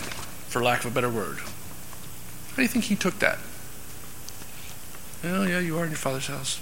for 0.48 0.62
lack 0.62 0.84
of 0.84 0.92
a 0.92 0.94
better 0.94 1.08
word. 1.08 1.38
How 1.38 2.56
do 2.56 2.62
you 2.62 2.68
think 2.68 2.84
he 2.86 2.96
took 2.96 3.18
that? 3.18 3.38
Well, 5.22 5.48
yeah, 5.48 5.58
you 5.58 5.78
are 5.78 5.84
in 5.84 5.90
your 5.90 5.98
father's 5.98 6.26
house. 6.26 6.60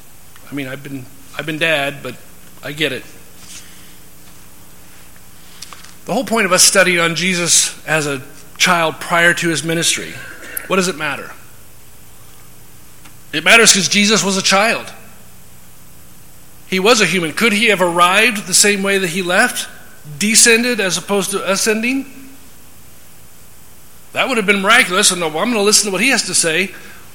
I 0.51 0.55
mean, 0.55 0.69
I've 0.69 0.83
been 0.83 1.05
I've 1.37 1.47
been 1.47 1.59
dad, 1.59 2.03
but 2.03 2.17
I 2.63 2.73
get 2.73 2.93
it. 2.93 3.05
The 6.05 6.13
whole 6.13 6.25
point 6.25 6.47
of 6.47 6.53
us 6.53 6.63
studying 6.63 7.01
on 7.01 7.15
Jesus 7.15 7.85
as 7.87 8.07
a 8.07 8.23
child 8.57 9.01
prior 9.01 9.35
to 9.35 9.49
his 9.49 9.65
ministry, 9.65 10.13
what 10.67 10.77
does 10.77 10.89
it 10.89 10.97
matter? 10.97 11.33
It 13.33 13.43
matters 13.43 13.73
because 13.73 13.89
Jesus 13.89 14.23
was 14.23 14.37
a 14.37 14.43
child. 14.43 14.93
He 16.75 16.81
was 16.81 17.01
a 17.01 17.07
human. 17.07 17.33
Could 17.33 17.53
he 17.53 17.67
have 17.67 17.81
arrived 17.81 18.49
the 18.49 18.53
same 18.53 18.83
way 18.83 18.99
that 18.99 19.07
he 19.07 19.23
left? 19.23 19.69
Descended 20.19 20.81
as 20.81 20.99
opposed 20.99 21.31
to 21.31 21.49
ascending? 21.49 22.05
That 24.13 24.27
would 24.27 24.39
have 24.39 24.47
been 24.47 24.61
miraculous. 24.61 25.13
And 25.13 25.23
I'm 25.23 25.33
going 25.33 25.53
to 25.53 25.63
listen 25.63 25.87
to 25.87 25.93
what 25.93 26.01
he 26.01 26.09
has 26.09 26.25
to 26.25 26.35
say. 26.35 26.75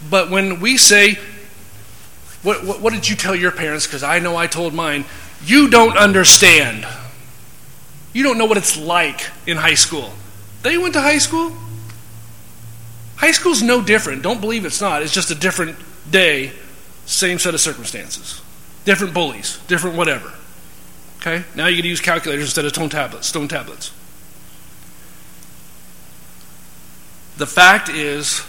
But 0.10 0.30
when 0.30 0.62
we 0.62 0.78
say, 0.78 1.20
What, 2.42 2.64
what, 2.64 2.80
what 2.80 2.94
did 2.94 3.10
you 3.10 3.18
tell 3.18 3.36
your 3.36 3.52
parents? 3.52 3.86
Because 3.86 4.02
I 4.02 4.20
know 4.20 4.38
I 4.38 4.48
told 4.48 4.74
mine. 4.74 5.04
You 5.44 5.70
don't 5.70 5.98
understand. 5.98 6.88
You 8.14 8.24
don't 8.24 8.38
know 8.38 8.46
what 8.46 8.58
it's 8.58 8.78
like 8.78 9.28
in 9.46 9.58
high 9.58 9.74
school. 9.74 10.14
They 10.64 10.78
went 10.78 10.94
to 10.94 11.02
high 11.02 11.18
school. 11.18 11.52
High 13.18 13.34
school's 13.34 13.62
no 13.62 13.82
different. 13.82 14.22
Don't 14.22 14.40
believe 14.40 14.64
it's 14.64 14.80
not. 14.80 15.02
It's 15.02 15.14
just 15.14 15.32
a 15.32 15.36
different 15.36 15.76
day, 16.10 16.54
same 17.06 17.40
set 17.40 17.54
of 17.54 17.60
circumstances. 17.60 18.42
Different 18.90 19.14
bullies, 19.14 19.60
different 19.68 19.96
whatever. 19.98 20.34
Okay? 21.18 21.44
Now 21.54 21.68
you 21.68 21.76
get 21.76 21.84
to 21.84 21.90
use 21.90 22.02
calculators 22.02 22.46
instead 22.46 22.66
of 22.66 22.72
stone 22.72 22.90
tablets, 22.90 23.28
stone 23.28 23.48
tablets. 23.48 23.92
The 27.38 27.46
fact 27.46 27.90
is, 27.90 28.42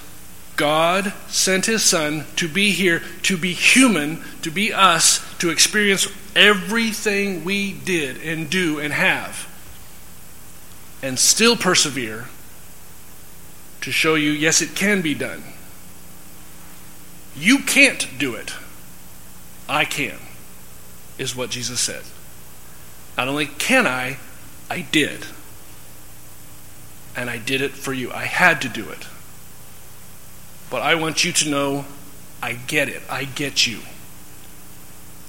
God 0.56 1.12
sent 1.28 1.66
his 1.66 1.82
son 1.82 2.24
to 2.36 2.48
be 2.48 2.70
here, 2.70 3.02
to 3.24 3.36
be 3.36 3.52
human, 3.52 4.24
to 4.40 4.50
be 4.50 4.72
us, 4.72 5.22
to 5.40 5.50
experience 5.50 6.08
everything 6.34 7.44
we 7.44 7.74
did 7.74 8.16
and 8.22 8.48
do 8.48 8.80
and 8.80 8.94
have, 8.94 9.46
and 11.02 11.18
still 11.18 11.54
persevere 11.54 12.28
to 13.82 13.92
show 13.92 14.14
you, 14.14 14.30
yes, 14.30 14.62
it 14.62 14.74
can 14.74 15.02
be 15.02 15.12
done. 15.12 15.44
You 17.36 17.58
can't 17.58 18.08
do 18.18 18.36
it. 18.36 18.54
I 19.68 19.84
can, 19.84 20.18
is 21.20 21.36
what 21.36 21.50
Jesus 21.50 21.78
said. 21.78 22.02
Not 23.16 23.28
only 23.28 23.46
can 23.46 23.86
I, 23.86 24.16
I 24.70 24.80
did. 24.80 25.26
And 27.14 27.28
I 27.28 27.36
did 27.36 27.60
it 27.60 27.72
for 27.72 27.92
you. 27.92 28.10
I 28.10 28.24
had 28.24 28.62
to 28.62 28.68
do 28.68 28.88
it. 28.88 29.06
But 30.70 30.80
I 30.80 30.94
want 30.94 31.22
you 31.22 31.32
to 31.32 31.50
know 31.50 31.84
I 32.42 32.54
get 32.54 32.88
it. 32.88 33.02
I 33.10 33.24
get 33.24 33.66
you. 33.66 33.80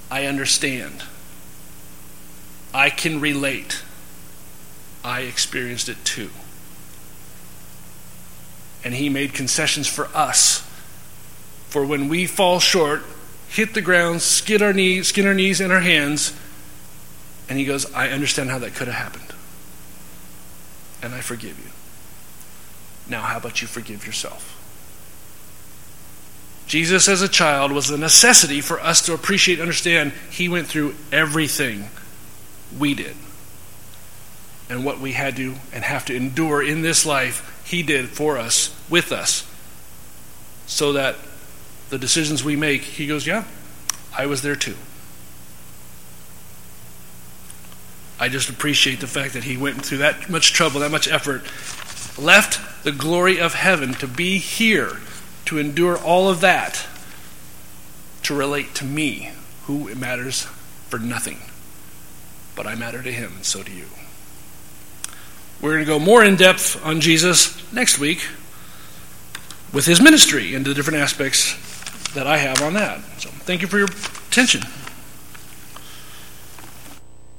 I 0.10 0.28
understand. 0.28 1.04
I 2.74 2.90
can 2.90 3.20
relate. 3.20 3.84
I 5.04 5.22
experienced 5.22 5.90
it 5.90 5.98
too. 6.06 6.30
And 8.86 8.94
He 8.94 9.10
made 9.10 9.34
concessions 9.34 9.88
for 9.88 10.06
us. 10.14 10.66
For 11.68 11.86
when 11.86 12.08
we 12.08 12.28
fall 12.28 12.60
short, 12.60 13.04
hit 13.52 13.74
the 13.74 13.82
ground, 13.82 14.22
skid 14.22 14.62
our 14.62 14.72
knees, 14.72 15.10
skin 15.10 15.28
our 15.28 15.34
knees 15.34 15.60
and 15.60 15.74
our 15.74 15.82
hands, 15.82 16.34
and 17.50 17.60
He 17.60 17.66
goes, 17.66 17.92
I 17.94 18.10
understand 18.10 18.50
how 18.50 18.60
that 18.60 18.74
could 18.74 18.88
have 18.88 18.96
happened. 18.96 19.36
And 21.04 21.14
I 21.14 21.20
forgive 21.20 21.60
you. 21.60 21.72
Now, 23.12 23.22
how 23.22 23.38
about 23.38 23.62
you 23.62 23.68
forgive 23.68 24.06
yourself? 24.06 24.58
Jesus, 26.66 27.10
as 27.10 27.22
a 27.22 27.28
child, 27.28 27.74
was 27.74 27.90
a 27.90 27.98
necessity 27.98 28.62
for 28.62 28.80
us 28.80 29.06
to 29.08 29.14
appreciate 29.14 29.56
and 29.56 29.64
understand 29.64 30.14
he 30.30 30.48
went 30.48 30.68
through 30.68 30.96
everything 31.12 31.90
we 32.80 32.94
did. 32.94 33.16
And 34.70 34.86
what 34.86 35.00
we 35.02 35.12
had 35.12 35.36
to 35.36 35.56
and 35.74 35.84
have 35.84 36.06
to 36.06 36.16
endure 36.16 36.64
in 36.64 36.82
this 36.82 37.06
life, 37.06 37.62
he 37.66 37.84
did 37.84 38.08
for 38.08 38.38
us, 38.38 38.74
with 38.90 39.12
us. 39.12 39.46
So 40.68 40.94
that 40.94 41.18
the 41.92 42.00
decisions 42.00 42.44
we 42.44 42.56
make, 42.56 42.82
he 42.82 43.06
goes, 43.06 43.28
Yeah, 43.28 43.44
I 44.18 44.26
was 44.26 44.42
there 44.42 44.56
too. 44.56 44.76
I 48.20 48.30
just 48.30 48.50
appreciate 48.50 49.00
the 49.00 49.08
fact 49.08 49.34
that 49.34 49.44
he 49.44 49.58
went 49.58 49.86
through 49.86 50.00
that 50.00 50.30
much 50.30 50.54
trouble, 50.54 50.80
that 50.80 50.92
much 50.92 51.08
effort, 51.08 51.44
left 52.18 52.84
the 52.84 52.92
glory 52.92 53.40
of 53.40 53.54
heaven 53.54 53.94
to 53.96 54.08
be 54.08 54.38
here 54.38 54.98
to 55.46 55.60
endure 55.60 55.98
all 55.98 56.30
of 56.30 56.42
that 56.42 56.88
to 58.24 58.36
relate 58.36 58.76
to 58.76 58.86
me, 58.86 59.32
who 59.64 59.88
it 59.88 59.98
matters 59.98 60.44
for 60.88 61.00
nothing. 61.00 61.40
But 62.56 62.68
I 62.68 62.76
matter 62.76 63.02
to 63.02 63.12
him, 63.12 63.34
and 63.38 63.46
so 63.46 63.64
do 63.64 63.72
you. 63.72 63.88
We're 65.62 65.72
going 65.72 65.86
to 65.86 65.92
go 65.92 66.00
more 66.00 66.24
in 66.24 66.36
depth 66.36 66.84
on 66.86 67.02
Jesus 67.02 67.74
next 67.74 67.98
week 68.00 68.26
with 69.74 69.86
his 69.86 70.00
ministry 70.00 70.54
and 70.54 70.64
the 70.64 70.74
different 70.74 71.00
aspects 71.00 71.56
that 72.14 72.28
I 72.28 72.38
have 72.38 72.62
on 72.62 72.74
that. 72.74 73.00
So 73.20 73.30
thank 73.30 73.62
you 73.62 73.68
for 73.68 73.78
your 73.78 73.88
attention. 74.30 74.62